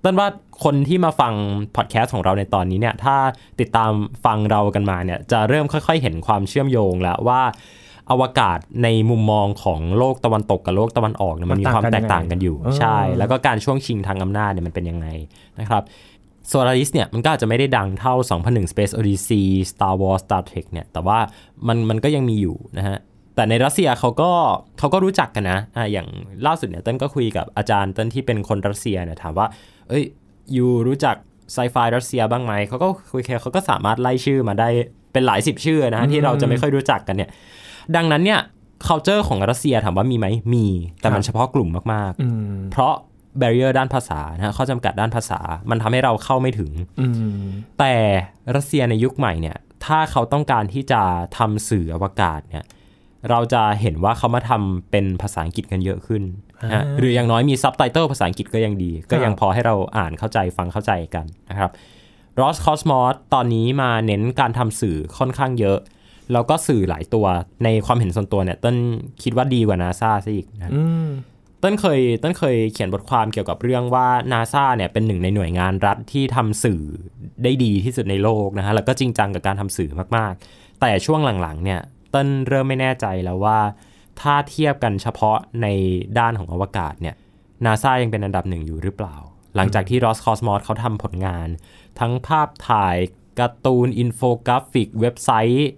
[0.04, 0.28] ต้นว่า
[0.64, 1.34] คนที่มาฟัง
[1.76, 3.16] พอดแคสต์ของเราในตอนนี้เนี่ยถ้า
[3.60, 3.92] ติดตาม
[4.26, 7.42] ฟังเรากันมาเนี่ยจะเริ่มค่อย ๆ เห็นความเชื่อมโยงแล้วว่า
[8.12, 15.08] อวกาศในมุมมองของโลกตะวันตกกับโลกตะวันออกเนี่ยมันมีความแตกต่างกันอยู่เออใช่ แล้วก็การช่วงชิงทางอำนาจเนี่ยมันเป็นยังไง
[15.60, 15.84] นะครับ
[16.48, 21.20] โซลาริสเนี่ยมันก็อาจจะไม่ได้ดังเท่า 2001 Space Odyssey Star Wars Star Trek เนี่ยแต่ว่า
[21.68, 22.98] มันมันก็ยังมีอยู่นะฮะ
[23.36, 24.32] แต่ในรัสเซียเขาก็
[24.80, 26.08] เขาก็รู้จักกันนะอะอย่าง
[26.46, 29.48] ล่าสุดเนี่ยเต้นก็คุยกับอาจารย์เต้นที่เป็นคนรัสเซียเนี่ยถามว่า
[29.90, 30.04] เอ้ย
[30.56, 31.16] ยูรู้จัก
[31.54, 34.70] ไซไฟรัสเซียบ้างไหมเขาก็คุยแค่เขาก็สามารถไล่ชื่อมาได้
[35.14, 37.30] เป็นหลายสิบชื่อนะฮะที่เราจะไม่ค่อยรู้จักกันเนี่ย
[37.96, 38.42] ดังนั้นเนี่ย
[38.88, 40.66] culture ของรัสเซียถามว่ามีไหมมี
[41.02, 42.94] แต่มันครับเฉพาะกลุ่มมากอืมๆเพราะ
[43.42, 47.08] barrier ด้านภาษานะฮะข้อจำกัดด้านภาษา มันทำให้เราเข้าไม่ถึงอื
[47.42, 47.44] ม
[47.80, 47.94] แต่
[48.56, 51.02] รัสเซียในยุคใหม่เนี่ย ถ้าเขาต้องการที่จะ
[51.38, 52.66] ทำสื่ออวกาศเนี่ย
[53.30, 56.24] เราจะเห็นว่าเขามาทำเป็นภาษาอังกฤษกันเยอะขึ้น
[56.64, 61.72] นะฮะอ่าหรืออย่างน้อยมีซับไตเติลภาษาอังกฤษก็ยังดี ก็ยังครับพอให้เราอ่านเข้าใจฟังเข้าใจกันนะครับ
[62.40, 65.80] รอสคอสมอสตอนนี้มาเน้นการทำสื่อค่อนข้างเยอะ
[66.34, 67.26] แล้วก็สื่อหลายตัว
[67.64, 68.76] ในความเห็นส่วนตัวเนี่ยต้น
[69.24, 71.08] คิดว่าดีกว่านาซาซะอีกนะอืม
[71.64, 76.82] ต้นเคยต้นเคยเขียนบทความเกี่ยวกับเรื่องว่านาซาเนี่ยเป็นหนึ่งในหน่วยงานรัฐที่ทำสื่อ
[77.44, 81.80] ได้ดีที่สุดในโลกนะฮะแล้วก็จริงจังกับการทำสื่อมากๆ แต่ช่วงหลังๆเนี่ย
[82.14, 83.60] ต้นเริ่มไม่แน่ใจแล้วว่า
[84.22, 85.68] ถ้าเทียบกันเฉพาะใน
[86.20, 87.16] ด้านของอวกาศเนี่ย
[87.66, 89.16] นาซายังเป็นอันดับหนึ่งอยู่หรือเปล่า
[89.56, 91.48] หลังจากที่ Roscosmos เขาทำผลงาน
[92.00, 92.98] ทั้งภาพถ่าย
[93.40, 95.70] การ์ตูนอินโฟกราฟิก เว็บไซต์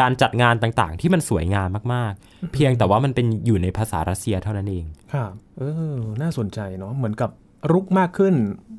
[0.00, 7.30] การจัดงานต่างๆ ที่มันสวยงามมากๆ เพียงแต่ว่ามันเป็นอยู่ในภาษารัสเซียเท่านั้นเองครับเออน่าสนใจเนาะเหมือนกับ
[7.72, 8.34] รุกมากขึ้น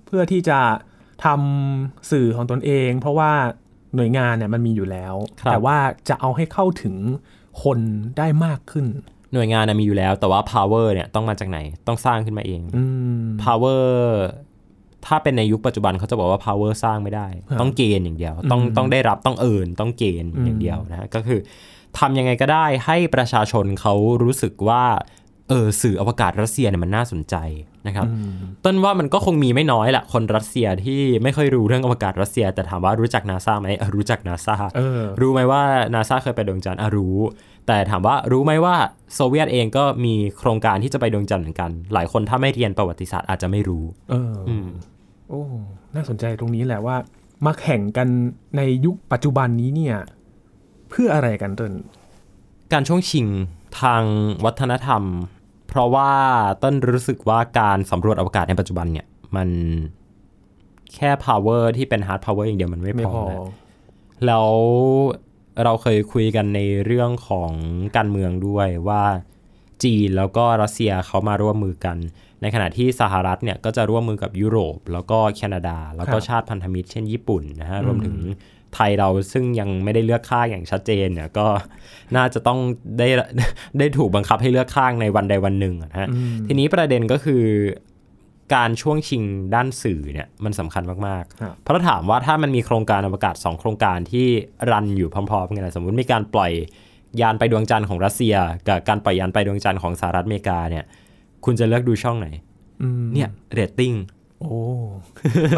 [0.06, 0.60] เพื่อที่จะ
[1.26, 3.32] ทำสื่อของตนเอง เพราะว่า
[3.96, 5.78] หน่วยงานเนี่ยมันมีอยู่แล้วครับแต่ว่า
[6.10, 6.96] จะเอาให้เข้าถึง
[7.64, 7.80] คน
[8.18, 8.86] ได้มากขึ้น
[9.34, 12.84] หน่วยงานนะมีอยู่แล้ว แต่ว่า power เนี่ยต้องมาจากไหนต้องสร้างขึ้นมาเองอื
[13.24, 13.86] ม power
[15.08, 21.40] ถ้าเป็นในยุคปัจจุบันเขาจะบอกว่า power สร้างไม่ได้ครับต้องเกณฑ์อย่างเดียว ต้องต้องได้รับต้องเอินต้องเกณฑ์อย่างเดียวนะฮะก็คือ
[22.00, 23.94] ทำยังไงก็ได้ให้ประชาชนเขา
[24.24, 24.84] รู้สึกว่า
[25.50, 27.36] เออสื่ออวกาศรัสเซียเนี่ยมันน่าสนใจ
[27.88, 28.08] นะครับ
[28.66, 35.62] ต้นว่ามันก็คงมีไม่น้อยแหละคนรัสเซียที่ไม่ค่อยรู้เรื่องอวกาศรัสเซีย แต่ถามว่ารู้จักนาซาไหมเออรู้จักนาซาเออรู้ไหมว่า
[35.94, 37.18] นาซาเคยไปดวงจันทร์อะรู้
[37.68, 38.76] แต่ถามว่ารู้ไหมว่า
[39.16, 44.52] โซเวียตเองก็มีโครงการที่จะไปดวงจันทร์เหมือนกัน หลายคนถ้าไม่เรียนประวัติศาสตร์อาจจะไม่รู้ เอออ
[45.30, 45.42] โอ้
[45.96, 46.98] น่าสนใจตรงนี้แหละว่า
[47.46, 48.08] มาแข่งกัน
[48.58, 49.98] ในยุคปัจจุบันนี้เนี่ย
[50.90, 51.72] เพื่ออะไรกันต้น
[52.74, 53.28] การช่วงชิง
[53.82, 54.04] ทาง
[54.46, 55.04] วัฒนธรรม
[55.68, 56.12] เพราะว่า
[56.64, 59.50] ต้นรู้สึกว่าการสำรวจอวกาศในปัจจุบันเนี่ย มัน
[60.96, 63.38] แค่ power ที่เป็น hard power อย่างเดียวมันไม่ไม่พพออนะ
[64.26, 64.50] แล้ว
[65.64, 67.52] เราเคยคุยกันในเรื่องของ
[67.96, 69.04] การเมืองด้วยว่า
[69.84, 71.98] จีนแล้วก็รัสเซียเขามาร่วมมือกัน
[72.42, 78.18] ในขณะที่สหรัฐเนี่ยก็จะร่วมมือกับยุโรป แล้วก็แคนาดา แล้วก็ครับชาติพันธมิตรเช่นญี่ปุ่นนะฮะรวมถึง
[78.76, 81.48] ไทยเราซึ่งยังไม่ได้เลือกข้างอย่างชัดเจนเนี่ยก็
[82.16, 82.60] น่าจะต้อง
[83.00, 83.08] ได้
[83.80, 86.08] ได้ถูกบังคับให้เลือกข้างในวันใดวันหนึ่งอะนะฮะ
[86.48, 87.44] ทีนี้ประเด็นก็คือ
[88.56, 89.24] การช่วงชิง
[89.56, 94.28] ด้านสื่อเนี่ยมันสำคัญมากครับๆเพราะถามว่าถ้ามันมีโครงการอวกาศ 2 โครงการที่
[94.72, 96.52] รันอยู่พร้อม ๆ กันนะสมมุติมีการปล่อย
[97.22, 98.36] ยานไปดวงจันทร์ของรัสเซีย
[98.68, 100.86] กับการปล่อยยานไปดวงจันทร์ของสหรัฐอเมริกาเนี่ย
[101.48, 102.28] คุณจะเลือกดูช่องไหน
[102.82, 103.94] อืมเนี่ยเรตติ้ง
[104.40, 104.52] โอ้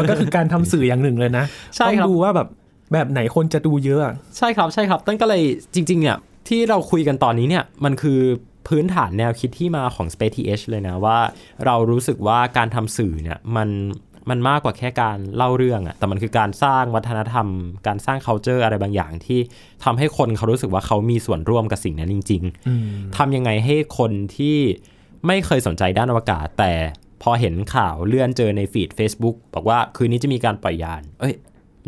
[0.00, 1.44] ันก็คือการทำสื่ออย่างหนึ่งเลยนะ
[1.76, 2.48] ใช่ต้องครับดูว่าแบบ
[2.92, 5.42] แบบไหนคนจะดูเยอะอะใช่ครับใช่ครับต้นก็เลย
[5.74, 6.16] จริง ๆ เนี่ย
[6.48, 8.20] ที่เราคุยกันตอนนี้เนี่ย มันคือ
[8.68, 11.18] พื้นฐานแนวคิดที่มาของ Space TH เลยนะ ว่า
[11.64, 13.68] เรารู้สึกว่าการทำสื่อเนี่ยมัน
[14.30, 17.46] มันมากกว่าแค่การเล่าเรื่องอะแต่มันคือการสร้างวัฒนธรรม
[17.86, 19.40] การสร้าง culture อะไรบางอย่างที่
[19.84, 22.42] ทำให้คนเขารู้สึกว่าเขามีส่วนร่วมกับสิ่งนั้นจริง
[22.80, 24.58] ๆทำยังไงให้คนที่
[25.26, 26.72] ไม่เคยสนใจด้านอวกาศ แต่
[27.22, 31.34] พอเห็นข่าวเลื่อนเจอในฟีด Facebook บอกว่าคืนนี้จะมีการปล่อยยาน เอ้ย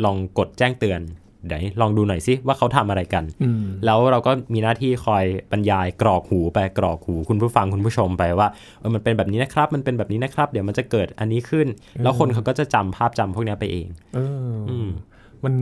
[0.04, 1.00] ลองกดแจ้งเตือน
[1.46, 11.66] เดี๋ยวลองดูหน่อยสิว่าเขาทำอะไรกันอืมแล้วเราก็มีหน้าที่คอยบรรยายกรอกหูไปกรอกหูคุณผู้ฟังคุณผู้ชมไปว่าเออมันเป็นแบบนี้นะครับ มันเป็นแบบนี้นะครับ เดี๋ยวมันจะเกิดอันนี้ขึ้น
[12.02, 14.18] แล้วคนเขาก็จะจำภาพจำพวกเนี้ยไปเองเอ
[14.52, 14.88] ออม
[15.44, 15.54] มัน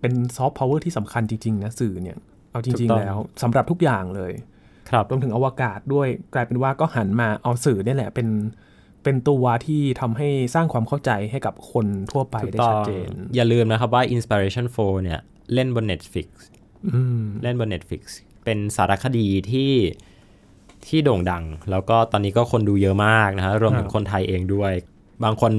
[0.00, 2.18] เป็นซอฟต์พาวเวอร์ที่สำคัญจริง ๆ นะสื่อเนี่ย
[2.50, 4.32] เอาจริงๆ ถูกต้ๆองแล้วสำหรับทุกอย่างเลย
[4.90, 8.28] ครับรวมถึงอวกาศด้วย กลายเป็นว่าก็หันมาเอาสื่อเนี่ยแหละเป็น
[9.04, 15.20] เป็นตัวที่ทำให้สร้างความเข้าใจให้กับคนทั่วไปถูกได้ต้อชัดเจน ถูกต้อง อย่าลืมนะครับว่า Inspiration 4เนี่ย
[15.54, 16.28] เล่นบน Netflix
[16.94, 18.02] อืมเล่นบน Netflix
[18.44, 19.72] เป็นสารคดีที่
[20.86, 24.72] ที่โด่งดัง แล้วก็ตอนนี้ก็คนดูเยอะมากนะฮะรวมถึคงรับคนไทยเองด้วย
[25.24, 25.52] บางคน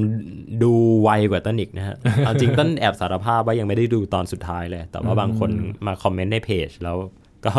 [0.63, 5.49] ดูไวกว่าต้นอีกนะฮะเอาจริงต้นแอบสารภาพว่ายังไม่ได้ดูตอนสุดท้ายเลย แต่ว่าบางคน
[5.85, 6.97] มาคอมเมนต์ในเพจแล้ว
[7.45, 7.53] ก็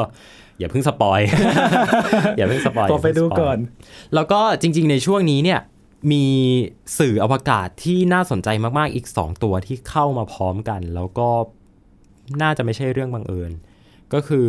[0.61, 1.21] อย่าเพิ่งสปอย
[2.37, 3.59] อย่าเพิ่งสปอยตัวไปดูก่อน
[4.15, 5.61] แล้วก็จริง ๆ ในช่วงนี้เนี่ย
[6.13, 6.25] มี
[6.99, 11.29] สื่ออวกาศที่น่าสนใจมาก ๆ อีก 2 ตัวที่เข้ามาพร้อมกัน แล้วก็
[12.43, 13.53] น่าจะไม่ใช่เรื่องบังเอิญ
[14.13, 14.49] ก็คือ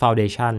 [0.00, 0.54] Foundation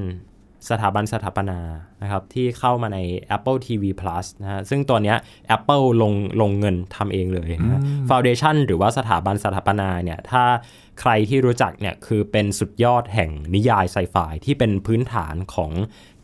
[0.70, 1.60] สถาบันสถาปนา
[2.02, 3.00] นะครับที่เข้ามาใน
[3.36, 5.18] Apple TV Plus นะฮะซึ่งตัวเนี้ย
[5.56, 10.44] Apple ลงลงเงินทำเองเลยนะฮะ Foundation หรือว่าสถาบันสถาปนาเนี่ยถ้า
[11.00, 15.72] ใครที่รู้จักเนี่ยคือเป็นสุดยอดแห่งนิยายไซไฟที่เป็นพื้นฐานของ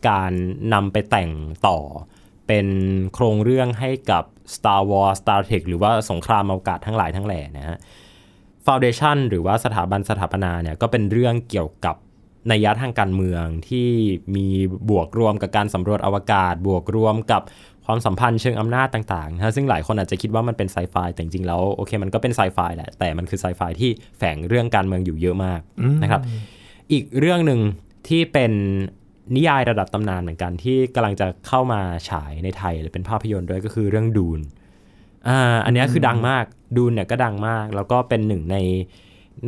[0.08, 0.32] การ
[0.74, 1.30] นำไปแต่ง
[1.66, 1.78] ต่อ
[2.48, 2.66] เป็น
[3.14, 7.78] โครงเรื่องให้กับ Star Wars Star Trek หรือว่าสงครามอวกาศทั้งหลายทั้งแหล่นะฮะ
[8.66, 11.96] Foundation หรือว่าสถาบันสถาปนาเนี่ยก็เป็นเรื่องเกี่ยวกับ
[12.50, 13.88] นัยยะทางการเมืองที่
[14.36, 14.46] มี
[14.90, 17.42] บวกรวมกับการสำรวจอวกาศ บวกรวมกับ
[17.86, 25.60] ความสัมพันธ์เชิงอำนาจต่างๆนะฮะซึ่งหลายคนอาจจะคิดว่ามันเป็นไซไฟแต่จริงๆแล้วโอเคมันก็เป็นไซไฟแหละ แต่มันคือไซไฟที่แฝงเรื่องการเมืองอยู่เยอะมาก
[26.02, 26.20] นะครับ
[26.92, 27.60] อีกเรื่องหนึ่ง
[28.08, 28.52] ที่เป็น
[29.36, 31.80] นิยายระดับตำนานเหมือนกันที่กำลังจะเข้ามา
[32.10, 34.40] ฉายในไทยหรือเป็นภาพยนตร์ด้วยก็คือเรื่องดูน
[35.28, 36.44] อ่าอันเนี้ยคือดังมาก
[36.76, 38.56] ดูเนี่ยก็ดังมาก แล้วก็เป็นหนึ่งใน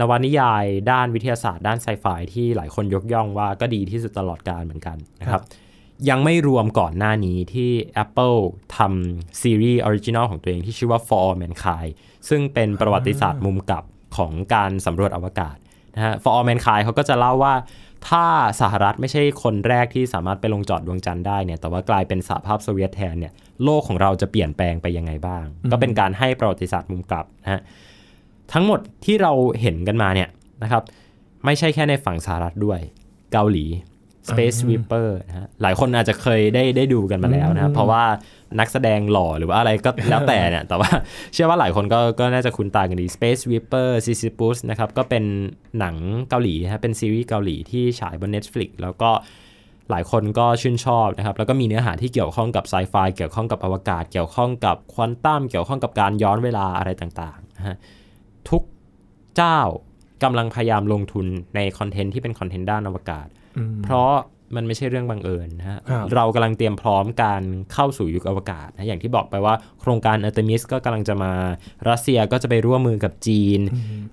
[0.00, 5.42] นวนิยายด้านวิทยาศาสตร์ด้านไซไฟที่หลายคนยกย่องว่าก็ดีที่สุดตลอดการเหมือนกันนะครับ
[6.08, 7.70] ยังไม่รวมก่อนหน้านี้ที่
[8.04, 8.38] Apple
[8.76, 11.92] ทำซีรีส์ original ของตัวเองที่ชื่อว่า For All Mankind
[12.28, 13.84] ซึ่งเป็นประวัติศาสตร์มุมกลับ
[14.16, 15.56] ของการสำรวจอวกาศ
[15.94, 17.54] นะฮะ For All Mankind เขาก็จะเล่าว่า
[18.08, 18.26] ถ้า
[18.60, 23.32] สหรัฐไม่ใช่คนแรกที่สามารถไปลงจอดดวงจันทร์ได้เนี่ยแต่ว่ากลายเป็นสหภาพโซเวียตแทนเนี่ย
[23.64, 27.60] โลกของเราจะเปลี่ยนแปลงไปยังไงบ้าง ก็เป็นการให้ประวัติศาสตร์มุมกลับนะฮะ
[28.52, 30.28] ทั้งหมดที่เราเห็นกันมาเนี่ย
[30.62, 30.82] นะครับ
[31.44, 32.80] ไม่ใช่แค่ในฝั่งสหรัฐด้วย
[33.32, 33.66] เกาหลี
[34.28, 38.04] Space Sweeper นะฮะหลายคนอาจจะเคยได้ได้ดูกันมาแล้วนะครับ เพราะว่า
[38.60, 40.90] นักแสดงหล่อหรือว่าอะไรก็แล้วแต่เนี่ย แต่ว่า
[41.32, 45.24] เชื่อว่าหลายคนก็ก็น่าจะคุ้นตากันดี Space Sweeper Sisyphus นะครับ ก็เป็น
[45.78, 45.96] หนัง
[46.28, 49.10] เกาหลีนะฮะเป็นซีรีส์เกาหลีที่ฉายบน Netflix แล้วก็
[49.90, 57.76] หลายคนก็ชื่นชอบนะครับ แล้วก็มีเนื้อหาที่เกี่ยวข้องกับไซไฟเกี่ยวข้องกับอวกาศ เกี่ยวข้องกับควอนตัมเกี่ยวข้องกับการย้อนเวลาอะไรต่างๆนะฮะ
[58.50, 58.62] ทุก
[59.36, 59.60] เจ้า
[60.22, 63.26] กำลังพยายามลงทุนในคอนเทนต์ที่เป็นคอนเทนต์ด้านอวกาศ
[63.84, 64.12] เพราะ
[64.56, 71.32] มันไม่ใช่เรื่องบังเอิญนะฮะครับเรากำลังเตรียมพร้อมการเข้าสู่ยุคอวกาศนะอย่างที่บอกไปว่าโครงการอาร์เทมิสก็กำลังจะมา
[71.88, 73.60] รัสเซียก็จะไปร่วมมือกับจีน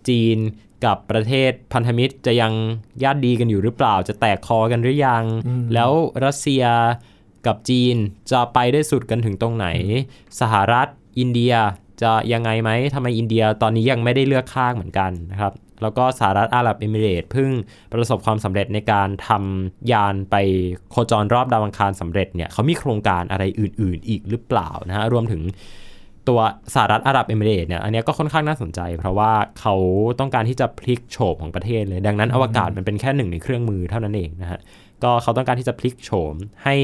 [0.09, 0.37] จีน
[0.85, 2.53] กับประเทศพันธมิตรจะยัง
[3.03, 5.23] ญาติดีกันอยู่หรือเปล่า จะแตกคอกันหรือยัง
[5.73, 5.91] แล้ว
[6.25, 6.63] รัสเซีย
[7.45, 7.95] กับจีน
[8.31, 9.67] จะไปได้สุดกันถึงตรงไหน
[10.39, 10.87] สหรัฐ
[11.19, 11.53] อินเดีย
[12.01, 17.49] จะยังไงไหมทำไมอินเดียตอนนี้ยังไม่ได้เลือกข้างเหมือนกันนะครับแล้วก็สหรัฐอาหรับเอมิเรตเพิ่ง
[17.91, 20.35] ประสบความสำเร็จในการทำยานไป
[20.91, 25.41] โคจรรอบดาวอังคารสำเร็จเนี่ยเขามีโครงการอะไรอื่น ๆ อีกหรือเปล่านะฮะรวมถึง
[26.27, 26.39] ตัว
[26.73, 29.75] สหรัฐอาหรับเอมิเรตเนี่ยอันนี้ก็ค่อนข้างน่าสนใจ เพราะว่าเขา
[30.19, 34.59] ต้องการที่จะพลิกโฉมของประเทศเลย ดังนั้นอวกาศมันเป็นแค่หนึ่งในเครื่องมือเท่านั้นเองนะฮะ
[35.03, 36.75] ก็เขาต้องการที่จะพลิกโฉม ให้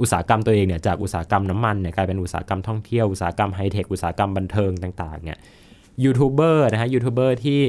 [0.00, 5.38] อุตสาหกรรมตัวเองเนี่ยจากอุตสาหกรรมน้ำมันเนี่ยกลายเป็นอุตสาหกรรมท่องเที่ยวอุตสาหกรรมไฮเทคอุตสาหกรรมบันเทิงต่างๆเนี่ย
[6.04, 7.60] ยูทูบเบอร์นะฮะยูทูบเบอร์ที่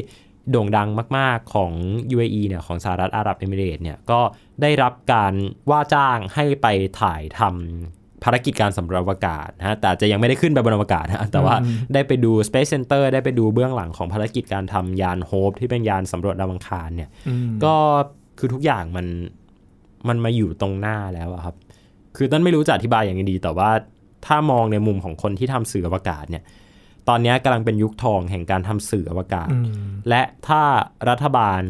[0.52, 1.72] โด่งดังมาก ๆของ
[2.16, 4.20] UAE เนี่ยของสหรัฐอาหรับเอมิเรตส์เนี่ยก็
[4.62, 5.34] ได้รับการ
[5.70, 6.68] ว่าจ้างให้ไป
[7.02, 11.56] ถ่ายทำภารกิจการสำรวจอวกาศนะฮะแต่อาจจะยังไม่ได้ขึ้นไปบนอวกาศนะฮะแต่ว่า
[11.94, 17.10] ได้ไปดู Space Center ได้ไปดูเบื้องหลังของภารกิจการทำยานโฮปที่เป็นยานสำรวจดาวอังคารเนี่ย
[17.64, 17.76] ก็
[18.40, 19.06] คือทุกอย่างมัน
[20.08, 21.56] มันมาอยู่ตรงหน้าแล้วอะครับ
[22.16, 23.70] คือต้นไม่รู้จะอธิบายอย่างไงดี แต่ว่า
[24.26, 26.44] ถ้ามองในมุมของคนที่ทำสื่ออวกาศเนี่ย
[27.10, 29.50] ตอนนี้กำลังเป็นยุคทองแห่งการทำสื่ออวกาศ
[30.10, 30.62] และถ้า
[31.10, 31.62] รัฐบาล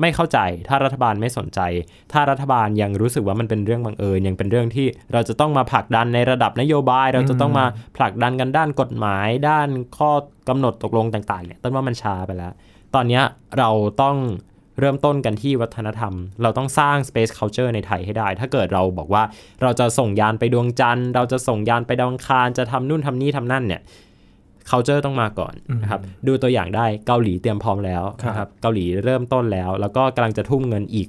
[0.00, 1.60] ไม่เข้าใจ ถ้ารัฐบาลไม่สนใจ
[2.12, 7.66] ถ้ารัฐบาลยังรู้สึกว่ามันเป็นเรื่องบังเอิญ ยังเป็นเรื่องที่เราจะต้องมาผลักดันในระดับนโยบาย เราจะต้องมา
[7.96, 10.10] ผลักดันกันด้านกฎหมาย ด้านข้อ
[10.48, 12.52] กำหนดตกลงต่างๆเนี่ย ต้นว่ามันช้าไปแล้ว
[12.94, 13.22] ตอนเนี้ย
[13.58, 13.70] เรา
[14.02, 14.16] ต้อง
[14.78, 16.12] เริ่มต้นกันที่วัฒนธรรม
[16.42, 19.22] เราต้องสร้าง Space Culture ในไทยให้ได้ ถ้าเกิดเราบอกว่า
[19.62, 23.82] เราจะส่งยานไปดวงจันทร์ เราจะส่งยานไปดาวอังคาร จะทำนู่นทำนี่ทำนั่นเนี่ย
[24.70, 31.08] culture ต้องมาก่อนนะครับ ดูตัวอย่างได้เกาหลีเตรียมพร้อมแล้วนะครับ เกาหลีเริ่มต้นแล้ว แล้วก็กำลังจะทุ่มเงินอีก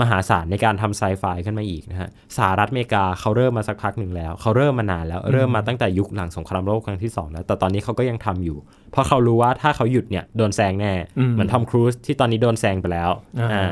[0.00, 8.58] มหาศาลในการทำไซไฟขึ้นมาอีกนะฮะสหรัฐอเมริกาเขาเริ่มมาสักพักหนึ่งแล้ว เขาเริ่มมานานแล้วเริ่มมาตั้งแต่ยุคหลังสงครามโลกครั้งที่สองแล้วแต่ตอนนี้เขาก็ยังทำอยู่
[8.92, 10.92] เพราะเขารู้ว่าถ้าเขาหยุดเนี่ยโดนแซงแน่
[11.32, 13.70] เหมือนทอมครูซที่ตอนนี้โดนแซงไปแล้วอ่าอ่า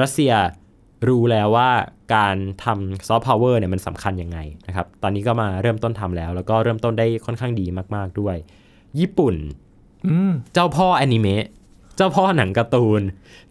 [0.00, 0.32] รัสเซีย
[1.08, 1.70] รู้แล้วว่า
[2.14, 8.36] การทำซอฟต์พาวเวอร์เนี่ยมันสำคัญยังไงนะครับ ตอนนี้ก็มาเริ่มต้นทำแล้ว แล้วก็เริ่มต้นได้ค่อนข้างดีมาก ๆด้วย
[8.98, 9.34] ญี่ปุ่น
[10.06, 13.02] อืมเจ้าพ่อแอนิเมะเจ้าพ่อหนังการ์ตูน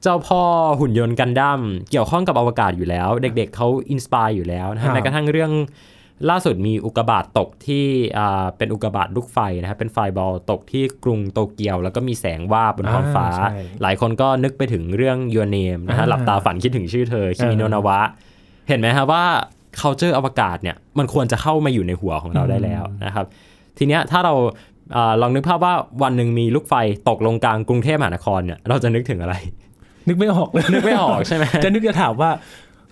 [0.02, 0.42] เจ้าพ่อ
[0.80, 5.52] หุ่นยนต์กันดั้มเกี่ยวข้องกับอวกาศอยู่แล้ว เด็กๆเขา inspire อยู่แล้วนะครับฮะแม้กระทั่งเรื่อง
[6.30, 7.86] ล่าสุดมีอุกกาบาตตกที่
[8.18, 13.50] อ่าเป็นอุกกาบาตลูกไฟนะครับเป็น fireball ตกที่กรุงโตเกียว แล้วก็มีแสงวาบบนท้องฟ้าอ่าใช่
[13.82, 18.00] หลายคนก็นึกไปถึงเรื่อง Your Name นะฮะอ่าหลับตาฝันคิดถึงชื่อเธอ君の名は
[18.68, 19.24] เห็นไหมครับว่า
[19.80, 23.26] culture อวกาศเนี่ยมันควรจะเข้ามาอยู่ในหัวของเราได้แล้วนะครับ
[23.78, 24.79] ทีเนี้ยถ้าเราอา
[25.22, 25.74] ลองนึกภาพว่า
[26.04, 26.74] วันหนึ่งมีลูกไฟ
[27.10, 29.36] ตกลงกลางกรุงเทพมหานครเนี่ยเราจะนึกถึงอะไร
[30.08, 32.32] นึกไม่ออกเลยนึกไม่ออกใช่ไหมจะนึกจะถามว่า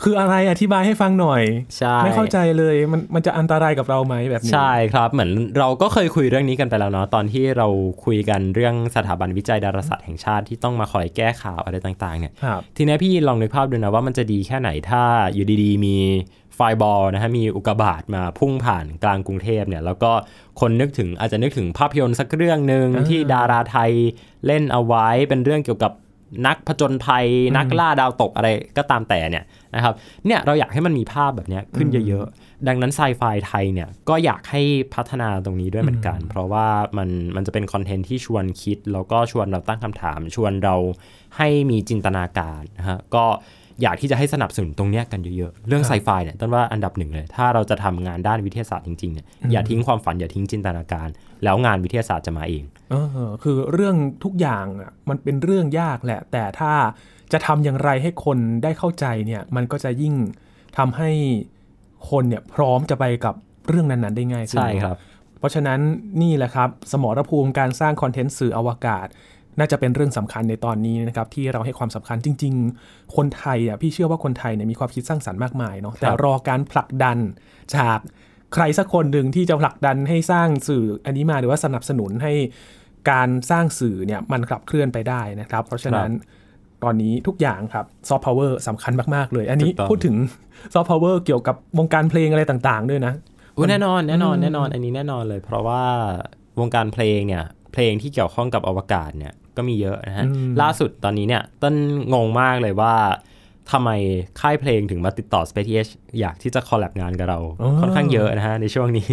[0.04, 1.42] คืออะไรอธิบายให้ฟังหน่อย
[1.78, 7.68] ใช่ไม่เข้าใจเลยมันมันจะอันตรายกับเราไหมแบบนี้ใช่ครับเหมือนเราก็เคยคุยเรื่องนี้กันไปแล้วเนาะตอนที่เรา
[8.06, 15.96] คุยกันเรื่องสถาบันวิจัยดาราศาสตร์แห่งชาติที่ต้องมาคอยแก้ข่าวอะไรต่าง ๆ เนี่ยครับทีนี้พี่ลองนึกภาพดูนะว่ามันจะดีแค่ไหนถ้าอยู่ดีๆ มี
[16.58, 20.12] ไฟบอลนะฮะมีอุกกาบาตมาพุ่งผ่านกลางกรุงเทพเนี่ยแล้วก็
[20.60, 23.92] คนนึกถึงอาจจะนึกถึงภาพยนตร์สักเรื่องหนึ่งอ่าที่ดาราไทย
[24.46, 25.92] เล่นเอาไว้เป็นเรื่องเกี่ยวกับ
[26.48, 27.26] นักผจญภัย
[27.58, 29.94] นักล่าดาวตกอะไรก็ตามแต่เนี่ยนะครับ
[30.26, 34.62] เนี่ยเราอยากให้มันมีภาพแบบเนี้ยขึ้นเยอะๆ ดังนั้นไซไฟไทยเนี่ยก็อยากให้
[34.94, 36.68] พัฒนาตรงนี้ด้วยเหมือนกัน เพราะว่า
[36.98, 40.76] มันมันจะเป็นคอนเทนต์ที่ชวนคิด แล้วก็ชวนเราตั้งคำถาม ชวนเรา
[41.38, 43.26] ให้มีจินตนาการนะฮะก็
[43.82, 51.08] อยากที่จะให้สนับสนุนตรงเนี้ยกันเยอะๆ เรื่องไซไฟเนี่ยต้นว่าอันดับหนึ่งเลย ถ้าเราจะทำงานด้านวิทยาศาสตร์จริงๆเนี่ยอย่าทิ้งความฝันอย่าทิ้งจินตนาการ
[51.44, 52.96] แล้วงานวิทยาศาสตร์จะมาเองเอ
[53.28, 56.74] อคือเรื่องทุกอย่างอะมันเป็นเรื่องยากแหละ แต่ถ้า
[57.34, 60.14] จะทำอย่างไรให้คนได้เข้าใจเนี่ยมันก็จะยิ่ง
[60.78, 61.10] ทำให้
[62.10, 63.36] คนเนี่ยพร้อมจะไปกับ
[63.68, 64.98] เรื่องนั้นๆ ได้ง่ายขึ้นใช่ครับ
[65.40, 65.80] เพราะฉะนั้น
[66.22, 69.08] นี่แหละครับ สมรภูมิการสร้างคอนเทนต์สื่ออวกาศ
[69.60, 72.54] น่าจะเป็นเรื่องสำคัญในตอนนี้นะครับที่เราให้ความสำคัญจริง
[72.86, 77.18] ๆ คนไทยอะพี่เชื่อว่าคนไทยเนี่ยมีความคิดสร้างสรรค์มากมายเนาะแต่รอการผลักดัน
[77.76, 78.00] จาก
[78.54, 82.34] ใครสักคนหนึ่งที่จะผลักดันให้สร้างสื่ออันนี้มาหรือว่าสนับสนุนให้
[83.12, 86.12] การสร้างสื่อเนี่ยมันขับเคลื่อนไปได้นะครับ เพราะฉะนั้น
[86.84, 90.16] ตอนนี้ทุกอย่างครับซอฟต์พาวเวอร์สำคัญมาก ๆ เลย อันนี้ถูกต้องพูดถึง
[90.74, 93.14] ซอฟต์พาวเวอร์เกี่ยวกับวงการเพลงอะไรต่าง ๆ ด้วยนะ
[93.56, 95.84] อุ๊ยแน่นอนแน่นอนแน่นอนอันนี้แน่นอนเลย เพราะว่า
[96.60, 97.44] วงการเพลงเนี่ย
[97.74, 101.74] เพลงที่เกี่ยวข้องกับอวกาศเนี่ย ก็มีเยอะนะฮะอืมล่าสุดตอนนี้เนี่ยต้น
[102.14, 102.96] งงมากเลยว่า
[103.72, 103.90] ทำไม
[104.40, 107.40] ค่ายเพลงถึงมาติดต่อ Space TH อยากที่จะคอลแลบงานกับเรา
[107.82, 109.08] ค่อนข้างเยอะนะฮะในช่วงนี้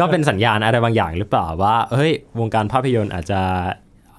[0.00, 3.40] ก็เป็นสัญญาณอะไรบางอย่างหรือเปล่าว่าเฮ้ยวงการภาพยนตร์อาจจะ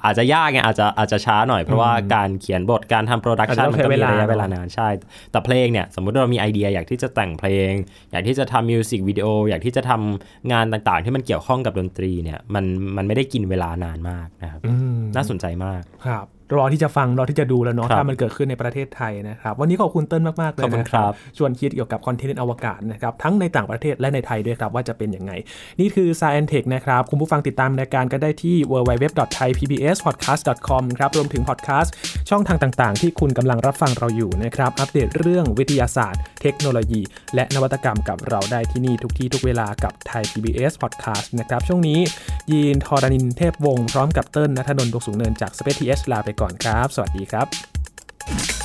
[0.05, 4.89] อาจจะยากไงอาจจะอาจจะช้าหน่อยเพราะว่าการเขียนบทการทำโปรดักชันอาจจะต้องมันก็มีใช้ระยะเวเวลาลานานใช่
[5.31, 7.71] แต่เพลงเนี่ยสมมุติเรามีไอเดียอยากที่จะแต่งเพลง
[8.11, 12.65] อยากที่จะทำมิวสิกวิดีโออยากที่จะทำงานต่างๆ ที่มันเกี่ยวข้องกับดนตรีเนี่ยมัน
[12.97, 25.31] มันไม่ได้กินเวลานานมากนะครับอืม น่าสนใจมากครับ รอที่จะฟังรอที่จะดูแล้วเนาะครับถ้ามันเกิดขึ้นในประเทศไทยนะครับ วันนี้ขอบคุณเติ้ลมาก ๆ เลยขอบคุณนะครับชวนคิดเกี่ยวกับคอนเทนต์อวกาศนะครับ ทั้งในต่างประเทศและในไทยด้วยครับ ว่าจะเป็นยังไง
[25.79, 31.93] นี่คือ Science Tech นะครับ คุณผู้ฟังติดตามรายการก็ได้ที่ www.thaipbspodcast.com ครับรวมถึงพอดแคสต์
[32.29, 37.01] ช่องทางต่าง ๆ ที่คุณกำลังรับฟังเราอยู่นะครับอัปเดตเรื่องวิทยาศาสตร์ เทคโนโลยี
[37.35, 41.99] และนวัตกรรมกับเราได้ที่นี่ทุกที่ทุกเวลากับไทย PBS Podcast นะครับช่วงนี้
[42.51, 48.58] ยีนทอรานินเทพวงศ์พร้อมกับเติ้ลนัทนนท์ดวงสูงเนินจาก Space TH ลาไปก่อนครับ สวัสดีครับ